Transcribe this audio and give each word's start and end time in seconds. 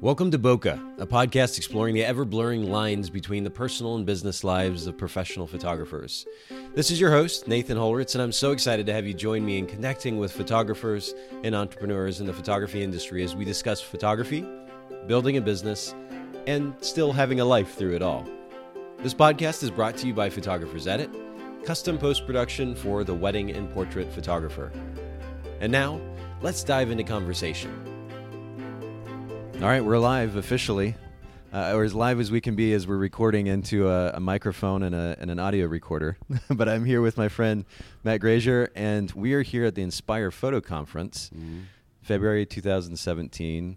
Welcome 0.00 0.30
to 0.30 0.38
Boca, 0.38 0.80
a 0.98 1.06
podcast 1.08 1.56
exploring 1.58 1.92
the 1.96 2.04
ever 2.04 2.24
blurring 2.24 2.70
lines 2.70 3.10
between 3.10 3.42
the 3.42 3.50
personal 3.50 3.96
and 3.96 4.06
business 4.06 4.44
lives 4.44 4.86
of 4.86 4.96
professional 4.96 5.48
photographers. 5.48 6.24
This 6.72 6.92
is 6.92 7.00
your 7.00 7.10
host, 7.10 7.48
Nathan 7.48 7.76
Holritz, 7.76 8.14
and 8.14 8.22
I'm 8.22 8.30
so 8.30 8.52
excited 8.52 8.86
to 8.86 8.92
have 8.92 9.08
you 9.08 9.12
join 9.12 9.44
me 9.44 9.58
in 9.58 9.66
connecting 9.66 10.16
with 10.16 10.30
photographers 10.30 11.14
and 11.42 11.52
entrepreneurs 11.52 12.20
in 12.20 12.28
the 12.28 12.32
photography 12.32 12.84
industry 12.84 13.24
as 13.24 13.34
we 13.34 13.44
discuss 13.44 13.80
photography, 13.80 14.46
building 15.08 15.36
a 15.36 15.40
business, 15.40 15.96
and 16.46 16.74
still 16.80 17.10
having 17.10 17.40
a 17.40 17.44
life 17.44 17.74
through 17.74 17.96
it 17.96 18.02
all. 18.02 18.24
This 18.98 19.14
podcast 19.14 19.64
is 19.64 19.70
brought 19.72 19.96
to 19.96 20.06
you 20.06 20.14
by 20.14 20.30
Photographers 20.30 20.86
Edit, 20.86 21.10
custom 21.64 21.98
post 21.98 22.24
production 22.24 22.76
for 22.76 23.02
the 23.02 23.14
wedding 23.14 23.50
and 23.50 23.68
portrait 23.74 24.12
photographer. 24.12 24.70
And 25.60 25.72
now, 25.72 26.00
let's 26.40 26.62
dive 26.62 26.92
into 26.92 27.02
conversation. 27.02 27.87
All 29.60 29.66
right, 29.66 29.84
we're 29.84 29.98
live 29.98 30.36
officially, 30.36 30.94
uh, 31.52 31.72
or 31.74 31.82
as 31.82 31.92
live 31.92 32.20
as 32.20 32.30
we 32.30 32.40
can 32.40 32.54
be 32.54 32.72
as 32.74 32.86
we're 32.86 32.96
recording 32.96 33.48
into 33.48 33.88
a, 33.88 34.12
a 34.12 34.20
microphone 34.20 34.84
and, 34.84 34.94
a, 34.94 35.16
and, 35.18 35.32
an 35.32 35.40
audio 35.40 35.66
recorder. 35.66 36.16
but 36.48 36.68
I'm 36.68 36.84
here 36.84 37.00
with 37.00 37.16
my 37.16 37.28
friend 37.28 37.64
Matt 38.04 38.20
Grazier, 38.20 38.70
and 38.76 39.10
we 39.10 39.34
are 39.34 39.42
here 39.42 39.64
at 39.64 39.74
the 39.74 39.82
Inspire 39.82 40.30
Photo 40.30 40.60
Conference, 40.60 41.32
mm-hmm. 41.34 41.62
February 42.02 42.46
2017. 42.46 43.76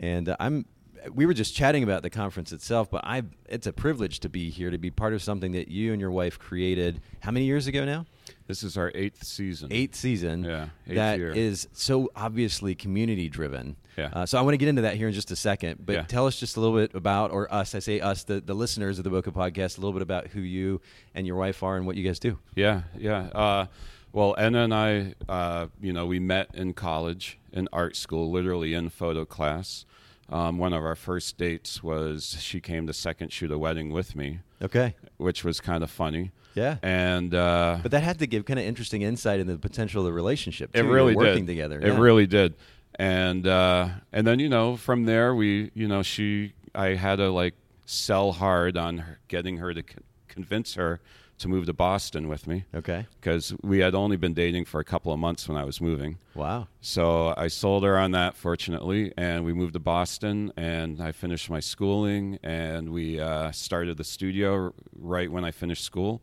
And 0.00 0.28
uh, 0.28 0.36
I'm 0.40 0.66
we 1.14 1.26
were 1.26 1.34
just 1.34 1.54
chatting 1.54 1.84
about 1.84 2.02
the 2.02 2.10
conference 2.10 2.50
itself, 2.50 2.90
but 2.90 3.04
I 3.04 3.22
it's 3.48 3.68
a 3.68 3.72
privilege 3.72 4.18
to 4.20 4.28
be 4.28 4.50
here 4.50 4.70
to 4.70 4.78
be 4.78 4.90
part 4.90 5.14
of 5.14 5.22
something 5.22 5.52
that 5.52 5.68
you 5.68 5.92
and 5.92 6.00
your 6.00 6.10
wife 6.10 6.40
created. 6.40 7.00
How 7.20 7.30
many 7.30 7.46
years 7.46 7.68
ago 7.68 7.84
now? 7.84 8.04
This 8.50 8.64
is 8.64 8.76
our 8.76 8.90
eighth 8.96 9.22
season. 9.22 9.68
Eighth 9.70 9.94
season. 9.94 10.42
Yeah. 10.42 10.70
Eighth 10.88 10.96
that 10.96 11.18
year. 11.20 11.30
is 11.30 11.68
so 11.72 12.10
obviously 12.16 12.74
community 12.74 13.28
driven. 13.28 13.76
Yeah. 13.96 14.10
Uh, 14.12 14.26
so 14.26 14.38
I 14.38 14.42
want 14.42 14.54
to 14.54 14.56
get 14.56 14.66
into 14.66 14.82
that 14.82 14.96
here 14.96 15.06
in 15.06 15.14
just 15.14 15.30
a 15.30 15.36
second, 15.36 15.86
but 15.86 15.92
yeah. 15.92 16.02
tell 16.02 16.26
us 16.26 16.40
just 16.40 16.56
a 16.56 16.60
little 16.60 16.74
bit 16.74 16.92
about, 16.96 17.30
or 17.30 17.52
us, 17.54 17.76
I 17.76 17.78
say 17.78 18.00
us, 18.00 18.24
the, 18.24 18.40
the 18.40 18.54
listeners 18.54 18.98
of 18.98 19.04
the 19.04 19.10
Boca 19.10 19.30
podcast, 19.30 19.78
a 19.78 19.80
little 19.80 19.92
bit 19.92 20.02
about 20.02 20.26
who 20.26 20.40
you 20.40 20.80
and 21.14 21.28
your 21.28 21.36
wife 21.36 21.62
are 21.62 21.76
and 21.76 21.86
what 21.86 21.94
you 21.94 22.02
guys 22.02 22.18
do. 22.18 22.40
Yeah. 22.56 22.82
Yeah. 22.98 23.28
Uh, 23.32 23.66
well, 24.12 24.34
Enna 24.36 24.64
and 24.64 24.74
I, 24.74 25.14
uh, 25.28 25.68
you 25.80 25.92
know, 25.92 26.06
we 26.06 26.18
met 26.18 26.52
in 26.52 26.72
college, 26.72 27.38
in 27.52 27.68
art 27.72 27.94
school, 27.94 28.32
literally 28.32 28.74
in 28.74 28.88
photo 28.88 29.24
class. 29.24 29.84
Um, 30.28 30.58
one 30.58 30.72
of 30.72 30.82
our 30.82 30.96
first 30.96 31.38
dates 31.38 31.84
was 31.84 32.36
she 32.40 32.60
came 32.60 32.88
to 32.88 32.92
second 32.92 33.32
shoot 33.32 33.52
a 33.52 33.58
wedding 33.58 33.92
with 33.92 34.16
me. 34.16 34.40
Okay. 34.60 34.96
Which 35.18 35.44
was 35.44 35.60
kind 35.60 35.84
of 35.84 35.90
funny. 35.92 36.32
Yeah. 36.54 36.76
And 36.82 37.34
uh, 37.34 37.78
but 37.82 37.92
that 37.92 38.02
had 38.02 38.18
to 38.20 38.26
give 38.26 38.44
kind 38.44 38.58
of 38.58 38.64
interesting 38.64 39.02
insight 39.02 39.40
into 39.40 39.52
the 39.52 39.58
potential 39.58 40.02
of 40.02 40.06
the 40.06 40.12
relationship. 40.12 40.72
Too. 40.72 40.80
It 40.80 40.82
really 40.82 41.12
You're 41.12 41.22
working 41.22 41.46
did. 41.46 41.52
together. 41.52 41.80
It 41.80 41.86
yeah. 41.86 41.98
really 41.98 42.26
did. 42.26 42.54
And 42.96 43.46
uh, 43.46 43.88
and 44.12 44.26
then 44.26 44.38
you 44.38 44.48
know 44.48 44.76
from 44.76 45.04
there 45.04 45.34
we 45.34 45.70
you 45.74 45.88
know 45.88 46.02
she 46.02 46.52
I 46.74 46.94
had 46.94 47.16
to 47.16 47.30
like 47.30 47.54
sell 47.86 48.32
hard 48.32 48.76
on 48.76 48.98
her, 48.98 49.18
getting 49.28 49.56
her 49.58 49.74
to 49.74 49.82
convince 50.28 50.74
her 50.74 51.00
to 51.40 51.48
move 51.48 51.66
to 51.66 51.72
Boston 51.72 52.28
with 52.28 52.46
me. 52.46 52.64
Okay. 52.74 53.06
Because 53.18 53.54
we 53.62 53.78
had 53.78 53.94
only 53.94 54.16
been 54.16 54.34
dating 54.34 54.66
for 54.66 54.78
a 54.78 54.84
couple 54.84 55.12
of 55.12 55.18
months 55.18 55.48
when 55.48 55.56
I 55.56 55.64
was 55.64 55.80
moving. 55.80 56.18
Wow. 56.34 56.68
So 56.82 57.34
I 57.36 57.48
sold 57.48 57.82
her 57.82 57.98
on 57.98 58.10
that, 58.12 58.36
fortunately, 58.36 59.12
and 59.16 59.44
we 59.44 59.54
moved 59.54 59.72
to 59.72 59.78
Boston, 59.78 60.52
and 60.56 61.00
I 61.02 61.12
finished 61.12 61.48
my 61.48 61.60
schooling, 61.60 62.38
and 62.42 62.90
we 62.90 63.18
uh, 63.18 63.52
started 63.52 63.96
the 63.96 64.04
studio 64.04 64.74
right 64.94 65.32
when 65.32 65.44
I 65.44 65.50
finished 65.50 65.82
school. 65.82 66.20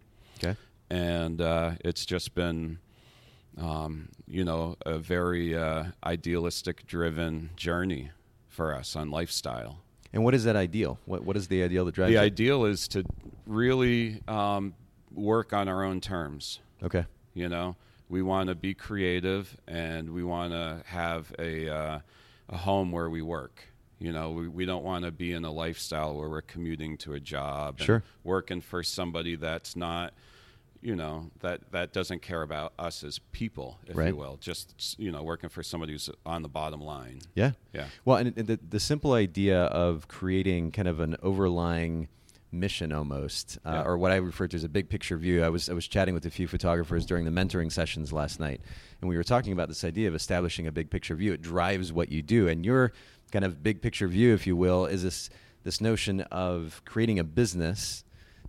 And 0.90 1.42
uh, 1.42 1.72
it's 1.84 2.06
just 2.06 2.34
been, 2.34 2.80
um, 3.58 4.10
you 4.28 4.46
know, 4.46 4.76
a 4.86 4.98
very 4.98 5.56
uh, 5.56 5.86
idealistic 6.04 6.86
driven 6.86 7.50
journey 7.56 8.12
for 8.48 8.74
us 8.74 8.96
on 8.96 9.12
lifestyle. 9.12 9.80
And 10.14 10.24
what 10.24 10.34
is 10.34 10.46
that 10.46 10.56
ideal? 10.56 11.00
What 11.06 11.24
What 11.24 11.36
is 11.36 11.48
the 11.48 11.62
ideal 11.64 11.86
that 11.86 11.96
drives 11.96 12.10
The 12.10 12.14
you? 12.14 12.20
ideal 12.20 12.66
is 12.66 12.88
to 12.90 13.04
really 13.46 14.22
um, 14.28 14.74
work 15.14 15.54
on 15.54 15.68
our 15.68 15.84
own 15.84 16.00
terms. 16.00 16.60
Okay. 16.82 17.06
You 17.34 17.50
know, 17.50 17.76
we 18.10 18.22
want 18.22 18.48
to 18.50 18.56
be 18.56 18.74
creative 18.74 19.56
and 19.68 20.12
we 20.12 20.24
want 20.24 20.54
to 20.54 20.82
have 20.86 21.34
a, 21.38 21.70
uh, 21.70 22.00
a 22.50 22.58
home 22.58 22.92
where 22.92 23.10
we 23.10 23.22
work. 23.22 23.68
You 24.00 24.12
know, 24.14 24.32
we, 24.32 24.48
we 24.48 24.66
don't 24.66 24.84
want 24.84 25.06
to 25.06 25.12
be 25.12 25.34
in 25.34 25.44
a 25.44 25.52
lifestyle 25.52 26.16
where 26.16 26.30
we're 26.30 26.42
commuting 26.42 26.98
to 27.00 27.14
a 27.14 27.20
job 27.20 27.80
sure. 27.80 28.04
working 28.24 28.62
for 28.62 28.84
somebody 28.84 29.36
that's 29.36 29.76
not, 29.76 30.14
you 30.82 30.96
know, 30.96 31.32
that, 31.40 31.72
that 31.72 31.94
doesn't 31.94 32.22
care 32.22 32.42
about 32.42 32.74
us 32.78 33.04
as 33.04 33.20
people, 33.32 33.80
if 33.88 33.96
right. 33.96 34.10
you 34.10 34.16
will. 34.16 34.38
Just, 34.38 35.00
you 35.00 35.12
know, 35.12 35.24
working 35.24 35.50
for 35.50 35.64
somebody 35.64 35.94
who's 35.94 36.10
on 36.26 36.42
the 36.42 36.50
bottom 36.50 36.82
line. 36.82 37.20
Yeah. 37.36 37.52
Yeah. 37.74 37.86
Well, 38.06 38.18
and 38.18 38.36
the, 38.36 38.60
the 38.70 38.80
simple 38.80 39.14
idea 39.14 39.64
of 39.66 40.08
creating 40.08 40.72
kind 40.72 40.88
of 40.88 41.00
an 41.00 41.18
overlying 41.22 42.08
mission 42.52 42.94
almost, 42.94 43.58
uh, 43.66 43.72
yeah. 43.72 43.84
or 43.84 43.98
what 43.98 44.12
I 44.12 44.16
refer 44.16 44.48
to 44.48 44.56
as 44.56 44.64
a 44.64 44.70
big 44.70 44.90
picture 44.90 45.18
view. 45.18 45.44
I 45.44 45.50
was 45.50 45.70
I 45.70 45.74
was 45.74 45.88
chatting 45.88 46.14
with 46.14 46.26
a 46.26 46.30
few 46.30 46.48
photographers 46.48 47.06
during 47.06 47.26
the 47.26 47.32
mentoring 47.32 47.72
sessions 47.72 48.14
last 48.14 48.40
night, 48.40 48.62
and 49.02 49.10
we 49.10 49.18
were 49.18 49.24
talking 49.24 49.54
about 49.54 49.68
this 49.68 49.84
idea 49.84 50.08
of 50.08 50.16
establishing 50.16 50.68
a 50.68 50.72
big 50.72 50.90
picture 50.90 51.16
view. 51.16 51.34
It 51.34 51.42
drives 51.42 51.92
what 51.92 52.12
you 52.12 52.22
do, 52.22 52.48
and 52.48 52.66
your 52.66 52.94
kind 53.32 53.46
of 53.46 53.62
big 53.64 53.82
picture 53.82 54.08
view, 54.08 54.34
if 54.34 54.48
you 54.48 54.56
will, 54.56 54.86
is 54.86 55.04
this 55.04 55.30
this 55.64 55.82
notion 55.82 56.22
of 56.22 56.82
creating 56.86 57.20
a 57.20 57.24
business 57.24 58.04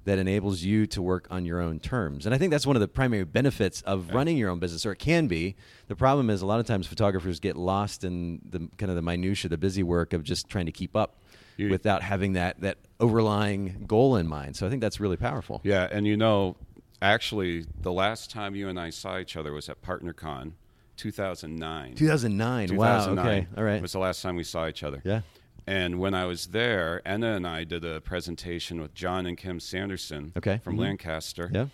that 0.09 0.19
enables 0.19 0.63
you 0.63 0.87
to 0.87 1.03
work 1.03 1.27
on 1.31 1.45
your 1.45 1.61
own 1.61 1.79
terms. 1.79 2.25
And 2.25 2.35
I 2.35 2.39
think 2.39 2.51
that's 2.51 2.67
one 2.67 2.77
of 2.77 2.81
the 2.81 2.89
primary 2.89 3.25
benefits 3.25 3.83
of 3.83 4.11
running 4.15 4.39
your 4.39 4.49
own 4.49 4.59
business, 4.59 4.87
or 4.87 4.93
it 4.93 4.99
can 4.99 5.27
be. 5.27 5.55
The 5.89 5.97
problem 5.97 6.31
is 6.31 6.41
a 6.41 6.47
lot 6.47 6.61
of 6.61 6.67
times 6.67 6.87
photographers 6.87 7.41
get 7.41 7.57
lost 7.57 8.05
in 8.05 8.41
the 8.49 8.69
kind 8.79 8.89
of 8.91 8.97
the 8.97 9.03
minutia, 9.03 9.51
the 9.51 9.59
busy 9.59 9.83
work 9.83 10.15
of 10.15 10.23
just 10.23 10.49
trying 10.49 10.65
to 10.65 10.73
keep 10.73 10.97
up 10.97 11.21
You- 11.59 11.69
without 11.69 12.03
having 12.03 12.33
that 12.33 12.59
that 12.63 12.79
overlying 12.99 13.85
goal 13.87 14.17
in 14.17 14.27
mind. 14.27 14.57
So 14.57 14.67
I 14.67 14.71
think 14.71 14.81
that's 14.81 14.99
really 14.99 15.19
powerful. 15.19 15.61
Yeah, 15.63 15.87
and 15.93 16.07
you 16.07 16.17
know, 16.17 16.57
actually, 17.03 17.67
the 17.79 17.93
last 17.93 18.31
time 18.31 18.55
you 18.55 18.69
and 18.69 18.81
I 18.81 18.89
saw 18.89 19.19
each 19.19 19.37
other 19.37 19.53
was 19.53 19.69
at 19.69 19.83
PartnerCon, 19.83 20.53
2009. 20.97 21.95
2009. 21.97 22.77
Wow. 22.77 22.99
2009 23.05 23.27
Okay. 23.27 23.47
All 23.59 23.65
right. 23.65 23.83
Was 23.83 23.93
the 23.93 23.99
last 23.99 24.23
time 24.23 24.37
we 24.37 24.45
saw 24.45 24.67
each 24.67 24.83
other. 24.83 25.03
Yeah. 25.05 25.21
And 25.69 25.99
when 26.01 26.15
I 26.15 26.25
was 26.25 26.47
there, 26.47 27.03
Enna 27.07 27.35
and 27.37 27.47
I 27.47 27.65
did 27.65 27.85
a 27.85 28.01
presentation 28.01 28.81
with 28.81 28.95
John 28.95 29.27
and 29.27 29.37
Kim 29.37 29.61
Sanderson 29.61 30.33
Okay. 30.35 30.61
from 30.65 30.77
Mhm. 30.77 30.81
Lancaster. 30.81 31.51
Yeah. 31.53 31.67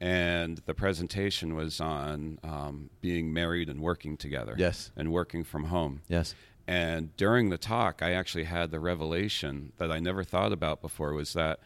And 0.00 0.58
the 0.66 0.74
presentation 0.74 1.54
was 1.54 1.80
on 1.80 2.40
um, 2.42 2.90
being 3.00 3.32
married 3.32 3.68
and 3.68 3.80
working 3.80 4.16
together. 4.16 4.56
Yes. 4.58 4.90
And 4.96 5.12
working 5.12 5.44
from 5.44 5.66
home. 5.66 6.00
Yes. 6.08 6.34
And 6.66 7.16
during 7.16 7.50
the 7.50 7.56
talk, 7.56 8.02
I 8.02 8.14
actually 8.14 8.44
had 8.44 8.72
the 8.72 8.80
revelation 8.80 9.72
that 9.76 9.92
I 9.92 10.00
never 10.00 10.24
thought 10.24 10.52
about 10.52 10.82
before 10.82 11.12
was 11.12 11.32
that 11.34 11.60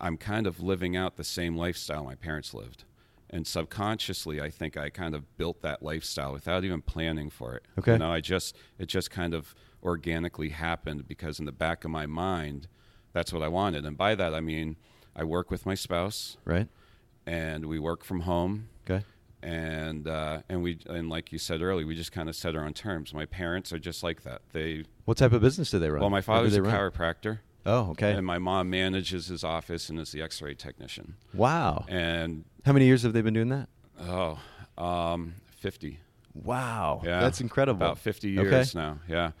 I'm 0.00 0.16
kind 0.16 0.48
of 0.48 0.58
living 0.58 0.96
out 0.96 1.14
the 1.16 1.22
same 1.22 1.56
lifestyle 1.56 2.02
my 2.02 2.16
parents 2.16 2.52
lived. 2.52 2.82
And 3.32 3.46
subconsciously, 3.46 4.40
I 4.40 4.50
think 4.50 4.76
I 4.76 4.90
kind 4.90 5.14
of 5.14 5.36
built 5.36 5.62
that 5.62 5.80
lifestyle 5.80 6.32
without 6.32 6.64
even 6.64 6.82
planning 6.82 7.30
for 7.30 7.54
it. 7.54 7.64
Okay. 7.78 7.92
You 7.92 7.98
know, 7.98 8.10
I 8.10 8.20
just 8.20 8.56
it 8.80 8.86
just 8.86 9.12
kind 9.12 9.32
of 9.32 9.54
organically 9.82 10.50
happened 10.50 11.06
because 11.08 11.38
in 11.38 11.44
the 11.46 11.52
back 11.52 11.84
of 11.84 11.90
my 11.90 12.06
mind, 12.06 12.68
that's 13.12 13.32
what 13.32 13.42
I 13.42 13.48
wanted. 13.48 13.84
And 13.84 13.96
by 13.96 14.14
that, 14.14 14.34
I 14.34 14.40
mean 14.40 14.76
I 15.16 15.24
work 15.24 15.50
with 15.50 15.66
my 15.66 15.74
spouse, 15.74 16.36
Right. 16.44 16.68
and 17.26 17.66
we 17.66 17.78
work 17.78 18.04
from 18.04 18.20
home 18.20 18.68
Okay. 18.88 19.04
and 19.42 20.06
uh, 20.06 20.42
and 20.48 20.62
we 20.62 20.78
and 20.88 21.08
like 21.08 21.32
you 21.32 21.38
said 21.38 21.62
earlier, 21.62 21.86
we 21.86 21.94
just 21.96 22.12
kind 22.12 22.28
of 22.28 22.36
set 22.36 22.54
our 22.54 22.64
own 22.64 22.74
terms. 22.74 23.12
My 23.14 23.26
parents 23.26 23.72
are 23.72 23.78
just 23.78 24.02
like 24.02 24.22
that. 24.22 24.42
They 24.52 24.84
What 25.04 25.16
type 25.16 25.32
of 25.32 25.40
business 25.42 25.70
do 25.70 25.78
they 25.78 25.90
run? 25.90 26.00
well, 26.00 26.10
my 26.10 26.20
father's 26.20 26.56
a 26.56 26.62
run? 26.62 26.72
chiropractor, 26.72 27.40
Oh, 27.66 27.90
okay. 27.90 28.12
and 28.12 28.24
my 28.26 28.38
mom 28.38 28.70
manages 28.70 29.26
his 29.26 29.42
office 29.44 29.88
and 29.90 29.98
is 29.98 30.12
the 30.12 30.22
X-ray 30.22 30.54
technician. 30.54 31.14
wow. 31.34 31.84
And 31.88 32.44
How 32.64 32.72
many 32.72 32.86
years 32.86 33.02
have 33.02 33.12
they 33.12 33.22
been 33.22 33.34
doing 33.34 33.48
that? 33.48 33.68
oh, 34.00 34.38
um, 34.78 35.34
fifty. 35.58 35.98
Wow. 36.32 37.02
Yeah, 37.04 37.20
That's 37.20 37.40
incredible. 37.40 37.84
About 37.84 37.98
fifty 37.98 38.38
Okay. 38.38 38.48
years 38.48 38.74
now. 38.74 39.00
Yeah. 39.08 39.32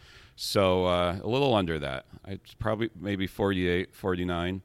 So 0.42 0.86
uh, 0.86 1.18
a 1.22 1.28
little 1.28 1.54
under 1.54 1.78
that. 1.80 2.06
It's 2.26 2.54
probably 2.54 2.88
maybe 2.98 3.26
48, 3.26 3.94
49. 3.94 4.62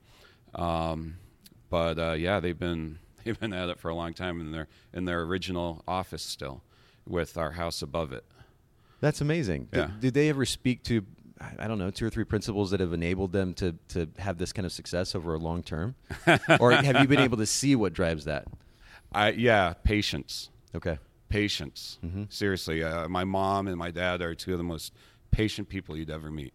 Um, 0.53 1.17
but 1.69 1.99
uh, 1.99 2.13
yeah, 2.13 2.39
they've 2.39 2.57
been 2.57 2.99
they've 3.25 3.37
been 3.37 3.51
at 3.51 3.67
it 3.67 3.77
for 3.77 3.89
a 3.89 3.93
long 3.93 4.13
time 4.13 4.39
in 4.39 4.53
their 4.53 4.69
in 4.93 5.03
their 5.03 5.23
original 5.23 5.83
office 5.85 6.23
still, 6.23 6.63
with 7.05 7.37
our 7.37 7.51
house 7.51 7.81
above 7.81 8.13
it. 8.13 8.23
That's 9.01 9.19
amazing. 9.19 9.67
Yeah. 9.73 9.87
Did, 9.87 9.99
did 9.99 10.13
they 10.13 10.29
ever 10.29 10.45
speak 10.45 10.81
to, 10.83 11.05
I 11.59 11.67
don't 11.67 11.77
know, 11.77 11.91
two 11.91 12.05
or 12.05 12.09
three 12.09 12.23
principles 12.23 12.71
that 12.71 12.79
have 12.79 12.93
enabled 12.93 13.33
them 13.33 13.53
to, 13.55 13.75
to 13.89 14.07
have 14.17 14.37
this 14.37 14.53
kind 14.53 14.65
of 14.65 14.71
success 14.71 15.13
over 15.13 15.33
a 15.33 15.37
long 15.37 15.61
term? 15.61 15.95
or 16.61 16.71
have 16.71 17.01
you 17.01 17.07
been 17.09 17.19
able 17.19 17.37
to 17.37 17.45
see 17.45 17.75
what 17.75 17.91
drives 17.91 18.23
that? 18.23 18.47
I 19.11 19.31
yeah, 19.31 19.73
patience. 19.83 20.51
Okay. 20.73 20.99
patience. 21.27 21.99
Mm-hmm. 22.03 22.23
Seriously, 22.29 22.81
uh, 22.81 23.09
my 23.09 23.25
mom 23.25 23.67
and 23.67 23.77
my 23.77 23.91
dad 23.91 24.21
are 24.21 24.33
two 24.33 24.53
of 24.53 24.57
the 24.57 24.63
most 24.63 24.93
patient 25.35 25.67
people 25.67 25.97
you'd 25.97 26.09
ever 26.09 26.31
meet, 26.31 26.53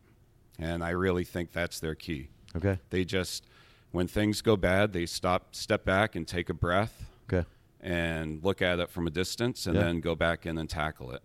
and 0.59 0.83
I 0.83 0.91
really 0.91 1.25
think 1.25 1.53
that's 1.53 1.81
their 1.81 1.95
key. 1.95 2.29
Okay. 2.57 2.79
They 2.89 3.05
just, 3.05 3.45
when 3.93 4.07
things 4.09 4.41
go 4.41 4.57
bad, 4.57 4.93
they 4.95 5.05
stop, 5.05 5.55
step 5.55 5.85
back, 5.85 6.17
and 6.17 6.27
take 6.27 6.49
a 6.49 6.55
breath, 6.55 7.11
Okay. 7.31 7.47
and 7.83 8.43
look 8.43 8.63
at 8.63 8.81
it 8.81 8.89
from 8.91 9.07
a 9.07 9.11
distance, 9.11 9.67
and 9.67 9.77
Yeah. 9.77 9.83
then 9.83 10.01
go 10.01 10.15
back 10.15 10.47
in 10.47 10.57
and 10.57 10.69
tackle 10.69 11.13
it. 11.13 11.23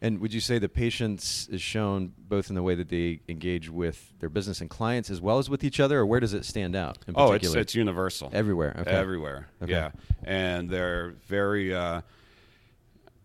And 0.00 0.20
would 0.20 0.32
you 0.32 0.40
say 0.40 0.58
the 0.58 0.68
patience 0.68 1.48
is 1.48 1.60
shown 1.60 2.12
both 2.16 2.48
in 2.48 2.54
the 2.54 2.62
way 2.62 2.74
that 2.76 2.88
they 2.88 3.20
engage 3.28 3.68
with 3.68 4.12
their 4.20 4.28
business 4.30 4.60
and 4.60 4.70
clients 4.70 5.10
as 5.10 5.20
well 5.20 5.38
as 5.38 5.50
with 5.50 5.64
each 5.64 5.80
other, 5.80 5.98
or 5.98 6.06
where 6.06 6.20
does 6.20 6.32
it 6.32 6.44
stand 6.44 6.74
out? 6.76 6.98
In 7.08 7.14
oh, 7.16 7.32
it's 7.32 7.54
it's 7.54 7.74
universal. 7.74 8.30
everywhere. 8.32 8.76
Okay. 8.80 8.90
Everywhere. 8.90 9.48
Okay. 9.62 9.72
Yeah. 9.72 9.90
And 10.22 10.70
they're 10.70 11.14
very 11.26 11.74
uh, 11.74 12.00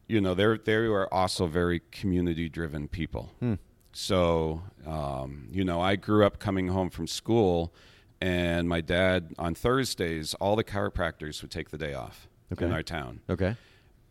you 0.09 0.19
know, 0.19 0.33
they're 0.33 0.57
they 0.57 0.73
are 0.75 1.07
also 1.13 1.45
very 1.47 1.81
community 1.91 2.49
driven 2.49 2.87
people. 2.89 3.31
Hmm. 3.39 3.53
So 3.93 4.63
um, 4.85 5.47
you 5.51 5.63
know, 5.63 5.79
I 5.81 5.95
grew 5.95 6.25
up 6.25 6.39
coming 6.39 6.67
home 6.67 6.89
from 6.89 7.07
school 7.07 7.73
and 8.21 8.67
my 8.67 8.81
dad 8.81 9.33
on 9.39 9.55
Thursdays, 9.55 10.33
all 10.35 10.55
the 10.57 10.63
chiropractors 10.63 11.41
would 11.41 11.51
take 11.51 11.69
the 11.69 11.77
day 11.77 11.93
off 11.93 12.27
Okay. 12.51 12.65
in 12.65 12.71
our 12.73 12.83
town. 12.83 13.21
Okay. 13.29 13.55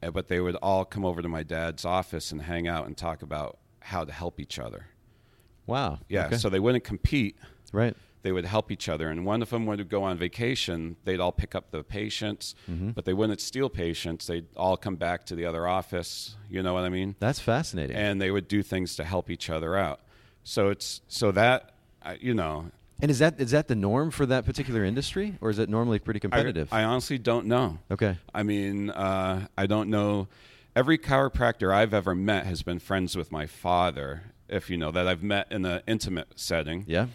Uh, 0.02 0.10
But 0.10 0.28
they 0.28 0.40
would 0.40 0.54
all 0.56 0.84
come 0.86 1.04
over 1.04 1.20
to 1.20 1.28
my 1.28 1.42
dad's 1.42 1.84
office 1.84 2.32
and 2.32 2.40
hang 2.42 2.66
out 2.68 2.86
and 2.86 2.96
talk 2.96 3.22
about 3.22 3.58
how 3.80 4.04
to 4.04 4.12
help 4.12 4.40
each 4.40 4.58
other. 4.58 4.86
Wow. 5.66 5.98
Yeah, 6.08 6.26
Okay. 6.26 6.36
so 6.36 6.48
they 6.48 6.60
wouldn't 6.60 6.84
compete 6.84 7.36
right. 7.72 7.94
They 8.22 8.32
would 8.32 8.44
help 8.44 8.70
each 8.70 8.88
other. 8.88 9.08
And 9.10 9.24
one 9.24 9.42
of 9.42 9.50
them 9.50 9.66
would 9.66 9.88
go 9.88 10.02
on 10.02 10.18
vacation. 10.18 10.96
They'd 11.04 11.20
all 11.20 11.32
pick 11.32 11.54
up 11.54 11.70
the 11.70 11.82
patients, 11.84 12.54
Mm-hmm. 12.70 12.90
but 12.90 13.04
they 13.04 13.12
wouldn't 13.14 13.40
steal 13.40 13.68
patients. 13.68 14.26
They'd 14.26 14.46
all 14.56 14.76
come 14.76 14.96
back 14.96 15.26
to 15.26 15.34
the 15.34 15.44
other 15.46 15.66
office. 15.66 16.36
You 16.50 16.62
know 16.62 16.74
what 16.74 16.84
I 16.84 16.88
mean? 16.88 17.14
That's 17.20 17.40
fascinating. 17.40 17.96
And 17.96 18.20
they 18.20 18.30
would 18.30 18.48
do 18.48 18.62
things 18.62 18.96
to 18.96 19.04
help 19.04 19.30
each 19.30 19.48
other 19.50 19.76
out. 19.76 20.00
So 20.44 20.68
it's 20.68 21.00
so 21.08 21.30
that 21.32 21.74
you 22.20 22.34
know. 22.34 22.70
And 23.00 23.10
is 23.10 23.18
that 23.20 23.40
is 23.40 23.52
that 23.52 23.68
the 23.68 23.76
norm 23.76 24.10
for 24.10 24.26
that 24.26 24.44
particular 24.44 24.82
industry, 24.84 25.36
or 25.40 25.50
is 25.50 25.58
it 25.58 25.68
normally 25.68 25.98
pretty 26.00 26.18
I, 26.18 26.22
competitive? 26.22 26.72
I 26.72 26.82
honestly 26.84 27.18
don't 27.18 27.46
know. 27.46 27.78
okay. 27.90 28.18
I 28.34 28.42
mean, 28.42 28.90
uh, 28.90 29.46
I 29.56 29.66
don't 29.66 29.88
know. 29.90 30.26
Every 30.74 30.98
chiropractor 30.98 31.72
I've 31.72 31.92
ever 31.94 32.14
met 32.14 32.46
has 32.46 32.62
been 32.62 32.78
friends 32.78 33.16
with 33.16 33.30
my 33.30 33.46
father. 33.46 34.22
If 34.48 34.70
you 34.70 34.76
know 34.78 34.90
that 34.92 35.06
I've 35.06 35.22
met 35.22 35.46
in 35.52 35.64
an 35.66 35.82
intimate 35.86 36.28
setting. 36.40 36.84
Yeah. 36.88 37.06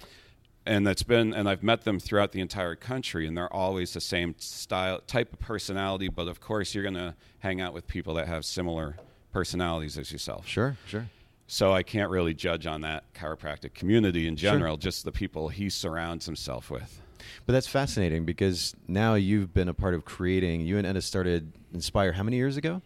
And 0.65 0.85
that's 0.87 1.03
been 1.03 1.33
and 1.33 1.49
I've 1.49 1.63
met 1.63 1.83
them 1.83 1.99
throughout 1.99 2.31
the 2.31 2.41
entire 2.41 2.75
country 2.75 3.27
and 3.27 3.37
they're 3.37 3.51
always 3.51 3.93
the 3.93 4.01
same 4.01 4.35
style 4.37 5.01
type 5.07 5.33
of 5.33 5.39
personality 5.39 6.07
but 6.07 6.27
of 6.27 6.39
course 6.39 6.73
you're 6.73 6.83
going 6.83 6.95
to 6.95 7.15
hang 7.39 7.59
out 7.59 7.73
with 7.73 7.87
people 7.87 8.13
that 8.15 8.27
have 8.27 8.45
similar 8.45 8.95
personalities 9.33 9.97
as 9.97 10.11
yourself. 10.11 10.47
Sure. 10.47 10.77
Sure. 10.87 11.07
So 11.47 11.73
I 11.73 11.83
can't 11.83 12.09
really 12.09 12.33
judge 12.33 12.65
on 12.65 12.81
that 12.81 13.03
chiropractic 13.13 13.73
community 13.73 14.27
in 14.27 14.37
general 14.37 14.77
just 14.77 15.03
the 15.03 15.11
people 15.11 15.49
he 15.49 15.69
surrounds 15.69 16.25
himself 16.25 16.71
with. 16.71 17.01
But 17.45 17.53
that's 17.53 17.67
fascinating 17.67 18.25
because 18.25 18.75
now 18.87 19.15
you've 19.15 19.53
been 19.53 19.67
a 19.67 19.73
part 19.73 19.93
of 19.93 20.05
creating. 20.05 20.61
You 20.61 20.77
and 20.77 20.87
Enna 20.87 21.01
started 21.01 21.51
Inspire 21.73 22.11
how 22.11 22.23
many 22.23 22.37
years 22.37 22.55
ago? 22.55 22.81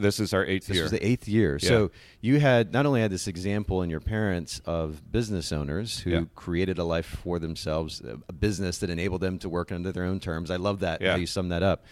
This 0.00 0.18
is 0.20 0.32
our 0.34 0.44
8th 0.44 0.66
This 0.66 0.74
year. 0.76 0.82
was 0.84 0.92
the 0.92 1.06
eighth 1.06 1.28
year. 1.28 1.58
Yeah. 1.62 1.68
So 1.68 1.90
you 2.20 2.40
had 2.40 2.72
not 2.72 2.86
only 2.86 3.00
had 3.00 3.10
this 3.10 3.28
example 3.28 3.82
in 3.82 3.90
your 3.90 4.00
parents 4.00 4.60
of 4.64 5.10
business 5.12 5.52
owners 5.52 6.00
who 6.00 6.10
Yeah. 6.10 6.24
created 6.34 6.78
a 6.78 6.84
life 6.84 7.06
for 7.22 7.38
themselves, 7.38 8.00
a 8.28 8.32
business 8.32 8.78
that 8.78 8.90
enabled 8.90 9.20
them 9.20 9.38
to 9.40 9.48
work 9.48 9.70
under 9.72 9.92
their 9.92 10.04
own 10.04 10.20
terms. 10.20 10.50
I 10.50 10.56
love 10.56 10.80
that 10.80 11.00
Yeah. 11.00 11.12
how 11.12 11.16
you 11.18 11.26
sum 11.26 11.48
that 11.50 11.62
up. 11.62 11.84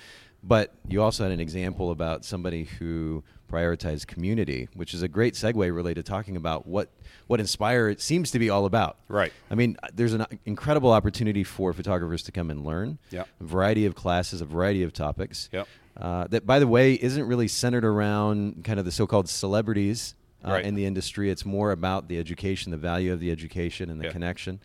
But 0.42 0.72
you 0.88 1.02
also 1.02 1.24
had 1.24 1.32
an 1.32 1.40
example 1.40 1.90
about 1.90 2.24
somebody 2.24 2.64
who 2.64 3.24
prioritized 3.50 4.06
community, 4.06 4.68
which 4.74 4.94
is 4.94 5.02
a 5.02 5.08
great 5.08 5.34
segue 5.34 5.74
really 5.74 5.94
to 5.94 6.02
talking 6.02 6.36
about 6.36 6.66
what 6.66 6.90
what 7.26 7.40
Inspire 7.40 7.94
seems 7.98 8.30
to 8.30 8.38
be 8.38 8.48
all 8.48 8.64
about. 8.64 8.96
Right. 9.08 9.32
I 9.50 9.54
mean, 9.54 9.76
there's 9.94 10.14
an 10.14 10.24
incredible 10.46 10.92
opportunity 10.92 11.44
for 11.44 11.74
photographers 11.74 12.22
to 12.22 12.32
come 12.32 12.50
and 12.50 12.64
learn. 12.64 12.98
Yeah. 13.10 13.24
A 13.40 13.44
variety 13.44 13.84
of 13.84 13.94
classes, 13.94 14.40
a 14.40 14.46
variety 14.46 14.82
of 14.82 14.92
topics. 14.94 15.50
Yep. 15.52 15.68
Uh, 15.98 16.26
that, 16.28 16.46
by 16.46 16.58
the 16.60 16.66
way, 16.66 16.94
isn't 16.94 17.24
really 17.24 17.48
centered 17.48 17.84
around 17.84 18.62
kind 18.64 18.78
of 18.78 18.84
the 18.84 18.92
so-called 18.92 19.28
celebrities 19.28 20.14
uh, 20.44 20.50
Right. 20.52 20.64
in 20.64 20.76
the 20.76 20.84
industry. 20.84 21.30
It's 21.30 21.44
more 21.44 21.72
about 21.72 22.06
the 22.08 22.18
education, 22.18 22.70
the 22.70 22.76
value 22.78 23.12
of 23.12 23.18
the 23.18 23.32
education, 23.32 23.90
and 23.90 24.00
the 24.00 24.04
Yeah. 24.04 24.12
connection. 24.12 24.60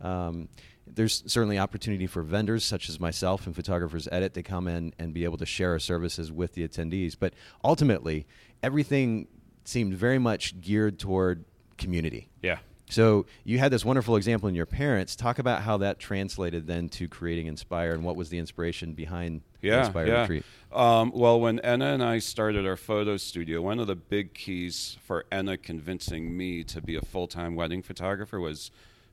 Um, 0.00 0.48
there's 0.86 1.24
certainly 1.26 1.58
opportunity 1.58 2.06
for 2.06 2.22
vendors 2.22 2.64
such 2.64 2.88
as 2.88 3.00
myself 3.00 3.44
and 3.46 3.56
Photographers 3.56 4.06
Edit 4.12 4.34
to 4.34 4.42
come 4.44 4.68
in 4.68 4.94
and 5.00 5.12
be 5.12 5.24
able 5.24 5.38
to 5.38 5.46
share 5.46 5.72
our 5.72 5.80
services 5.80 6.30
with 6.30 6.54
the 6.54 6.66
attendees. 6.66 7.16
But 7.18 7.34
ultimately, 7.64 8.24
everything 8.62 9.26
seemed 9.64 9.94
very 9.94 10.20
much 10.20 10.60
geared 10.60 11.00
toward 11.00 11.44
community. 11.76 12.28
Yeah. 12.40 12.58
So 12.88 13.26
you 13.44 13.58
had 13.58 13.72
this 13.72 13.84
wonderful 13.84 14.16
example 14.16 14.48
in 14.48 14.54
your 14.54 14.66
parents. 14.66 15.16
Talk 15.16 15.38
about 15.38 15.62
how 15.62 15.76
that 15.78 15.98
translated 15.98 16.66
then 16.66 16.88
to 16.90 17.08
creating 17.08 17.46
Inspire 17.46 17.92
and 17.92 18.04
what 18.04 18.16
was 18.16 18.28
the 18.28 18.38
inspiration 18.38 18.92
behind 18.92 19.40
Yeah, 19.60 19.80
Inspire 19.80 20.06
yeah. 20.06 20.20
Retreat. 20.22 20.44
Um, 20.72 21.10
well, 21.14 21.40
when 21.40 21.58
Enna 21.60 21.86
and 21.86 22.02
I 22.02 22.18
started 22.18 22.66
our 22.66 22.76
photo 22.76 23.16
studio, 23.16 23.60
one 23.60 23.80
of 23.80 23.86
the 23.86 23.96
big 23.96 24.34
keys 24.34 24.98
for 25.02 25.24
Enna 25.32 25.56
convincing 25.56 26.36
me 26.36 26.62
to 26.64 26.80
be 26.80 26.94
a 26.94 27.00
full-time 27.00 27.56
wedding 27.56 27.82
photographer 27.82 28.38
was 28.38 28.70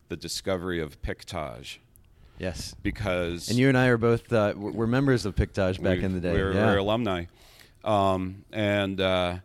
the 0.10 0.18
discovery 0.18 0.80
of 0.80 1.02
Pictage. 1.02 1.80
Yes. 2.38 2.76
Because 2.84 3.50
And 3.50 3.58
you 3.58 3.70
and 3.70 3.78
I 3.78 3.88
are 3.88 3.98
both 3.98 4.32
uh, 4.34 4.54
we're 4.56 4.72
we're 4.72 4.88
members 4.88 5.26
of 5.26 5.36
Pictage 5.36 5.82
back 5.82 6.00
in 6.00 6.14
the 6.14 6.20
day. 6.20 6.34
We're, 6.34 6.54
yeah. 6.54 6.66
we're 6.68 6.78
alumni. 6.78 7.26
Um, 7.84 8.46
and 8.52 9.00
uh, 9.00 9.38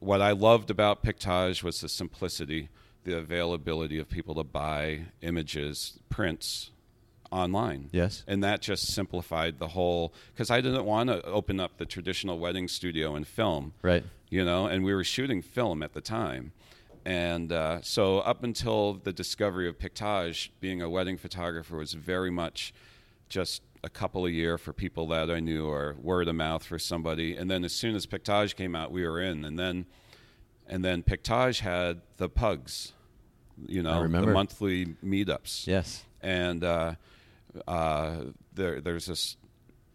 what 0.00 0.20
I 0.20 0.32
loved 0.32 0.70
about 0.70 1.02
Pictage 1.02 1.62
was 1.62 1.80
the 1.80 1.88
simplicity, 1.88 2.68
the 3.04 3.16
availability 3.16 3.98
of 3.98 4.08
people 4.08 4.34
to 4.36 4.44
buy 4.44 5.02
images, 5.22 5.98
prints 6.08 6.70
online. 7.30 7.88
Yes. 7.92 8.24
And 8.26 8.44
that 8.44 8.60
just 8.60 8.92
simplified 8.92 9.58
the 9.58 9.68
whole, 9.68 10.12
because 10.34 10.50
I 10.50 10.60
didn't 10.60 10.84
want 10.84 11.08
to 11.08 11.22
open 11.24 11.60
up 11.60 11.78
the 11.78 11.86
traditional 11.86 12.38
wedding 12.38 12.68
studio 12.68 13.14
and 13.14 13.26
film 13.26 13.72
Right. 13.82 14.04
you 14.28 14.44
know, 14.44 14.66
and 14.66 14.84
we 14.84 14.94
were 14.94 15.04
shooting 15.04 15.42
film 15.42 15.82
at 15.82 15.94
the 15.94 16.00
time. 16.00 16.52
And 17.04 17.50
uh, 17.50 17.80
so, 17.82 18.18
up 18.20 18.44
until 18.44 18.94
the 18.94 19.12
discovery 19.12 19.68
of 19.68 19.76
Pictage, 19.76 20.52
being 20.60 20.82
a 20.82 20.88
wedding 20.88 21.16
photographer 21.16 21.76
was 21.76 21.94
very 21.94 22.30
much 22.30 22.72
just 23.28 23.62
a 23.82 23.88
couple 23.88 24.24
a 24.26 24.30
year 24.30 24.56
for 24.56 24.72
people 24.72 25.08
that 25.08 25.28
I 25.28 25.40
knew 25.40 25.66
or 25.66 25.96
word 26.00 26.28
of 26.28 26.36
mouth 26.36 26.62
for 26.62 26.78
somebody. 26.78 27.34
And 27.36 27.50
then, 27.50 27.64
as 27.64 27.72
soon 27.72 27.96
as 27.96 28.06
Pictage 28.06 28.54
came 28.54 28.76
out, 28.76 28.92
we 28.92 29.04
were 29.04 29.20
in. 29.20 29.44
And 29.44 29.58
then, 29.58 29.86
and 30.68 30.84
then 30.84 31.02
Pictage 31.02 31.60
had 31.60 32.00
the 32.16 32.28
pugs, 32.28 32.92
you 33.66 33.82
know, 33.82 34.02
the 34.02 34.32
monthly 34.34 34.86
meetups 35.04 35.66
Yes. 35.66 36.04
and 36.22 36.62
uh, 36.64 36.94
uh, 37.66 38.16
there, 38.54 38.80
there's 38.80 39.06
this 39.06 39.36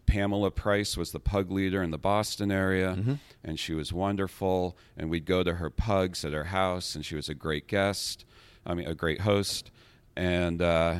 Pamela 0.06 0.50
Price 0.50 0.96
was 0.96 1.12
the 1.12 1.20
pug 1.20 1.50
leader 1.50 1.82
in 1.82 1.90
the 1.90 1.98
Boston 1.98 2.50
area, 2.50 2.94
Mm-hmm. 2.98 3.14
and 3.44 3.58
she 3.60 3.74
was 3.74 3.92
wonderful. 3.92 4.74
And 4.96 5.10
we'd 5.10 5.26
go 5.26 5.42
to 5.42 5.54
her 5.56 5.68
pugs 5.68 6.24
at 6.24 6.32
her 6.32 6.44
house, 6.44 6.94
and 6.94 7.04
she 7.04 7.14
was 7.14 7.28
a 7.28 7.34
great 7.34 7.66
guest. 7.66 8.24
I 8.64 8.72
mean, 8.72 8.86
a 8.86 8.94
great 8.94 9.20
host. 9.20 9.70
And 10.16 10.62
uh, 10.62 10.94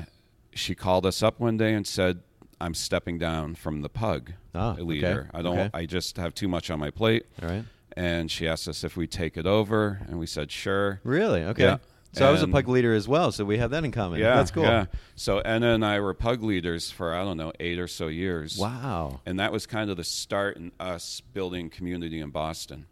she 0.52 0.75
called 0.75 1.07
us 1.07 1.23
up 1.23 1.40
one 1.40 1.57
day 1.57 1.73
and 1.73 1.87
said, 1.87 2.21
"I'm 2.61 2.75
stepping 2.75 3.16
down 3.19 3.54
from 3.54 3.81
the 3.81 3.88
pug 3.88 4.33
Ah, 4.54 4.73
okay. 4.73 4.83
leader. 4.83 5.31
I 5.33 5.40
don't. 5.40 5.59
Okay. 5.59 5.71
I 5.73 5.87
just 5.87 6.19
have 6.19 6.35
too 6.35 6.47
much 6.49 6.71
on 6.71 6.78
my 6.78 6.90
plate." 6.90 7.25
All 7.43 7.49
right. 7.49 7.64
And 7.99 8.31
she 8.31 8.47
asked 8.47 8.69
us 8.69 8.85
if 8.85 8.97
we 8.97 9.09
take 9.09 9.37
it 9.37 9.45
over, 9.45 10.00
and 10.07 10.21
we 10.21 10.26
said, 10.26 10.52
"Sure." 10.52 11.00
Really? 11.02 11.43
Okay. 11.43 11.64
Yeah. 11.64 11.78
So 12.12 12.28
I 12.28 12.31
was 12.31 12.43
a 12.43 12.49
pug 12.49 12.69
leader 12.69 12.95
as 12.95 13.07
well, 13.09 13.33
so 13.33 13.45
we 13.45 13.59
have 13.59 13.71
that 13.73 13.85
in 13.85 13.90
common. 13.90 14.21
Yeah, 14.21 14.37
That's 14.37 14.52
cool. 14.52 14.62
Yeah. 14.62 14.87
So 15.17 15.40
Enna 15.40 15.75
and 15.75 15.85
I 15.85 15.99
were 16.00 16.14
pug 16.14 16.43
leaders 16.43 16.90
for 16.93 17.12
I 17.12 17.25
don't 17.25 17.37
know 17.37 17.52
eight 17.61 17.78
or 17.78 17.88
so 17.88 18.07
years. 18.07 18.57
Wow. 18.57 19.21
And 19.26 19.38
that 19.40 19.50
was 19.52 19.67
kind 19.67 19.90
of 19.90 19.97
the 19.97 20.05
start 20.05 20.57
in 20.57 20.71
us 20.81 21.21
building 21.35 21.71
community 21.71 22.21
in 22.21 22.31
Boston. 22.31 22.87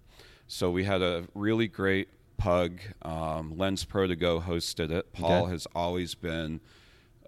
So 0.49 0.71
we 0.71 0.85
had 0.85 1.03
a 1.03 1.25
really 1.35 1.67
great 1.69 2.09
pug. 2.37 2.81
Um, 3.03 3.57
Lens 3.57 3.85
Pro 3.85 4.07
to 4.07 4.17
Go 4.17 4.41
hosted 4.41 4.91
it. 4.91 5.13
Paul 5.13 5.45
Okay. 5.45 5.53
has 5.53 5.67
always 5.75 6.15
been 6.15 6.61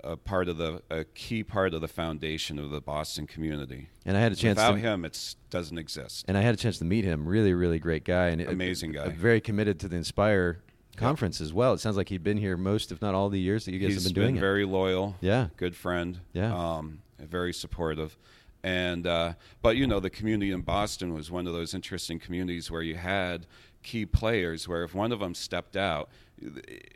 a 0.04 0.16
part 0.16 0.48
of 0.48 0.56
the 0.58 0.82
a 0.90 1.04
key 1.04 1.42
part 1.42 1.74
of 1.74 1.80
the 1.80 1.88
foundation 1.88 2.58
of 2.58 2.70
the 2.70 2.80
Boston 2.80 3.26
community. 3.26 3.88
And 4.04 4.16
I 4.16 4.20
had 4.20 4.32
a 4.32 4.36
chance 4.36 4.56
Without 4.56 4.72
to 4.72 4.78
him, 4.78 5.04
it 5.04 5.34
doesn't 5.50 5.78
exist. 5.78 6.24
and 6.28 6.36
I 6.38 6.40
had 6.42 6.54
a 6.54 6.58
chance 6.58 6.78
to 6.78 6.84
meet 6.84 7.04
him. 7.04 7.26
Really, 7.26 7.52
really 7.54 7.78
great 7.78 8.04
guy, 8.04 8.28
and 8.28 8.40
Amazing 8.40 8.96
uh, 8.96 9.06
guy. 9.06 9.10
very 9.12 9.40
committed 9.40 9.80
to 9.80 9.88
the 9.88 9.96
Inspire 9.96 10.60
conference 10.96 11.40
as 11.40 11.52
well. 11.52 11.74
It 11.74 11.78
sounds 11.78 11.96
like 11.96 12.08
he'd 12.08 12.24
been 12.24 12.38
here 12.38 12.56
most, 12.56 12.90
if 12.90 13.00
not 13.00 13.14
all, 13.14 13.28
the 13.28 13.38
years 13.40 13.64
that 13.66 13.72
you 13.72 13.78
guys 13.78 13.94
He's 13.94 14.04
have 14.04 14.14
been 14.14 14.22
doing 14.24 14.36
it. 14.36 14.40
very 14.40 14.64
loyal. 14.64 15.16
Yeah. 15.20 15.48
good 15.56 15.76
friend. 15.76 16.20
Yeah. 16.32 16.52
um, 16.54 17.00
very 17.20 17.52
supportive. 17.52 18.16
And 18.64 19.06
uh, 19.06 19.34
but 19.62 19.76
you 19.76 19.86
know 19.86 20.00
the 20.00 20.10
community 20.10 20.50
in 20.50 20.62
Boston 20.62 21.14
was 21.14 21.30
one 21.30 21.46
of 21.46 21.52
those 21.52 21.74
interesting 21.74 22.18
communities 22.18 22.70
where 22.70 22.82
you 22.82 22.96
had 22.96 23.46
key 23.84 24.04
players 24.04 24.66
where 24.66 24.82
if 24.82 24.94
one 24.94 25.12
of 25.12 25.20
them 25.20 25.34
stepped 25.34 25.76
out, 25.76 26.08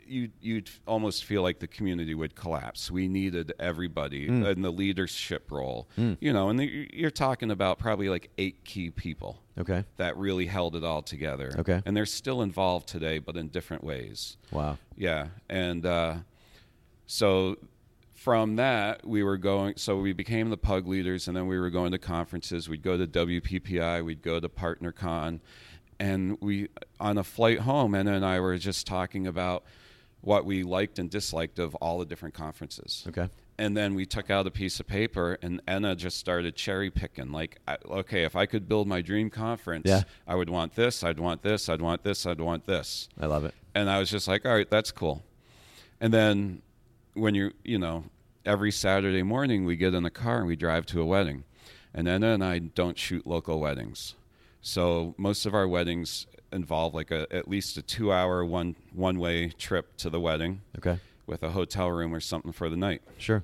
you 0.07 0.29
you'd 0.41 0.69
almost 0.87 1.23
feel 1.25 1.41
like 1.41 1.59
the 1.59 1.67
community 1.67 2.13
would 2.15 2.35
collapse. 2.35 2.89
We 2.91 3.07
needed 3.07 3.53
everybody 3.59 4.27
Hmm. 4.27 4.45
in 4.45 4.61
the 4.61 4.71
leadership 4.71 5.51
role. 5.51 5.87
You 5.97 6.33
know, 6.33 6.49
and 6.49 6.59
the, 6.59 6.89
you're 6.93 7.11
talking 7.11 7.51
about 7.51 7.79
probably 7.79 8.09
like 8.09 8.29
eight 8.37 8.63
key 8.63 8.89
people 8.89 9.39
Okay. 9.57 9.83
that 9.97 10.15
really 10.17 10.45
held 10.47 10.75
it 10.75 10.83
all 10.83 11.01
together. 11.01 11.53
Okay. 11.59 11.81
and 11.85 11.95
they're 11.95 12.05
still 12.05 12.41
involved 12.41 12.87
today, 12.87 13.19
but 13.19 13.35
in 13.37 13.47
different 13.49 13.83
ways. 13.83 14.37
Wow. 14.51 14.77
Yeah, 14.97 15.27
and 15.49 15.85
uh, 15.85 16.15
so 17.05 17.57
from 18.13 18.55
that 18.55 19.05
we 19.05 19.21
were 19.23 19.37
going. 19.37 19.73
So 19.77 19.97
we 19.97 20.13
became 20.13 20.49
the 20.49 20.57
pug 20.57 20.87
leaders, 20.87 21.27
and 21.27 21.35
then 21.35 21.47
we 21.47 21.59
were 21.59 21.69
going 21.69 21.91
to 21.91 21.97
conferences. 21.97 22.69
We'd 22.69 22.81
go 22.81 22.95
to 22.97 23.05
WPPI, 23.05 24.03
we'd 24.05 24.21
go 24.21 24.39
to 24.39 24.47
PartnerCon, 24.47 25.39
and 25.99 26.37
we 26.41 26.69
on 26.99 27.17
a 27.17 27.23
flight 27.23 27.59
home, 27.59 27.95
Enna 27.95 28.13
and 28.13 28.25
I 28.25 28.39
were 28.39 28.57
just 28.57 28.87
talking 28.87 29.27
about 29.27 29.63
what 30.21 30.45
we 30.45 30.63
liked 30.63 30.99
and 30.99 31.09
disliked 31.09 31.59
of 31.59 31.75
all 31.75 31.99
the 31.99 32.05
different 32.05 32.33
conferences. 32.33 33.03
Okay. 33.07 33.29
And 33.57 33.77
then 33.77 33.93
we 33.93 34.05
took 34.05 34.31
out 34.31 34.47
a 34.47 34.51
piece 34.51 34.79
of 34.79 34.87
paper, 34.87 35.37
and 35.41 35.61
Enna 35.67 35.95
just 35.95 36.17
started 36.17 36.55
cherry 36.55 36.89
picking. 36.89 37.31
Like, 37.31 37.59
okay, 37.85 38.23
if 38.23 38.35
I 38.35 38.45
could 38.47 38.67
build 38.67 38.87
my 38.87 39.01
dream 39.01 39.29
conference, 39.29 39.87
Yeah. 39.87 40.03
I 40.25 40.35
would 40.35 40.49
want 40.49 40.75
this, 40.75 41.03
I'd 41.03 41.19
want 41.19 41.43
this, 41.43 41.69
I'd 41.69 41.81
want 41.81 42.03
this, 42.03 42.25
I'd 42.25 42.41
want 42.41 42.65
this. 42.65 43.09
I 43.19 43.27
love 43.27 43.45
it. 43.45 43.53
And 43.75 43.89
I 43.89 43.99
was 43.99 44.09
just 44.09 44.27
like, 44.27 44.45
all 44.45 44.53
right, 44.55 44.69
that's 44.69 44.91
cool. 44.91 45.23
And 46.01 46.11
then 46.13 46.61
when 47.13 47.35
you're, 47.35 47.53
you 47.63 47.77
know, 47.77 48.05
every 48.45 48.71
Saturday 48.71 49.23
morning 49.23 49.65
we 49.65 49.75
get 49.75 49.93
in 49.93 50.03
the 50.03 50.09
car 50.09 50.39
and 50.39 50.47
we 50.47 50.55
drive 50.55 50.85
to 50.87 51.01
a 51.01 51.05
wedding. 51.05 51.43
And 51.93 52.07
Enna 52.07 52.33
and 52.33 52.43
I 52.43 52.57
don't 52.57 52.97
shoot 52.97 53.27
local 53.27 53.59
weddings. 53.59 54.15
So 54.63 55.13
most 55.17 55.45
of 55.45 55.53
our 55.53 55.67
weddings 55.67 56.25
involve 56.51 56.93
like 56.93 57.11
a 57.11 57.27
at 57.33 57.47
least 57.47 57.77
a 57.77 57.81
two 57.81 58.11
hour 58.13 58.43
one 58.45 58.75
one 58.93 59.19
way 59.19 59.49
trip 59.49 59.97
to 59.97 60.09
the 60.09 60.19
wedding 60.19 60.61
Okay. 60.77 60.99
with 61.27 61.43
a 61.43 61.49
hotel 61.51 61.89
room 61.91 62.13
or 62.15 62.19
something 62.21 62.51
for 62.53 62.69
the 62.69 62.77
night. 62.77 63.01
Sure. 63.17 63.43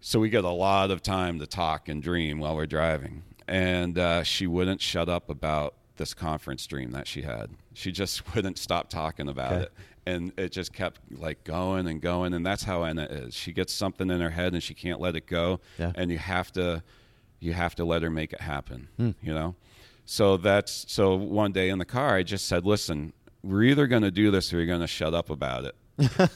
So 0.00 0.18
we 0.18 0.30
get 0.30 0.44
a 0.44 0.50
lot 0.50 0.90
of 0.90 1.02
time 1.02 1.38
to 1.40 1.46
talk 1.46 1.88
and 1.88 2.02
dream 2.02 2.38
while 2.38 2.56
we're 2.56 2.66
driving. 2.66 3.22
And 3.46 3.98
uh, 3.98 4.22
she 4.22 4.46
wouldn't 4.46 4.80
shut 4.80 5.08
up 5.08 5.28
about 5.28 5.74
this 5.96 6.14
conference 6.14 6.66
dream 6.66 6.92
that 6.92 7.06
she 7.06 7.22
had. 7.22 7.50
She 7.74 7.92
just 7.92 8.34
wouldn't 8.34 8.58
stop 8.58 8.88
talking 8.88 9.28
about 9.28 9.52
Okay. 9.52 9.62
it. 9.64 9.72
And 10.06 10.32
it 10.38 10.52
just 10.52 10.72
kept 10.72 11.00
like 11.12 11.44
going 11.44 11.86
and 11.86 12.00
going. 12.00 12.32
And 12.32 12.46
that's 12.46 12.62
how 12.62 12.84
Enna 12.84 13.04
is. 13.10 13.34
She 13.34 13.52
gets 13.52 13.74
something 13.74 14.08
in 14.10 14.22
her 14.22 14.30
head 14.30 14.54
and 14.54 14.62
she 14.62 14.72
can't 14.72 15.00
let 15.00 15.16
it 15.16 15.26
go. 15.26 15.60
Yeah. 15.78 15.92
And 15.96 16.10
you 16.10 16.16
have 16.16 16.50
to 16.52 16.82
you 17.40 17.52
have 17.52 17.74
to 17.74 17.84
let 17.84 18.02
her 18.02 18.08
make 18.10 18.32
it 18.32 18.40
happen. 18.40 18.88
Hmm. 18.96 19.10
You 19.20 19.34
know? 19.34 19.54
So 20.10 20.38
that's 20.38 20.86
so 20.88 21.16
one 21.16 21.52
day 21.52 21.68
in 21.68 21.76
the 21.78 21.84
car 21.84 22.16
I 22.16 22.22
just 22.22 22.46
said, 22.46 22.64
Listen, 22.64 23.12
we're 23.42 23.64
either 23.64 23.86
gonna 23.86 24.10
do 24.10 24.30
this 24.30 24.54
or 24.54 24.56
you're 24.56 24.66
gonna 24.66 24.86
shut 24.86 25.12
up 25.12 25.28
about 25.28 25.66
it. 25.66 25.74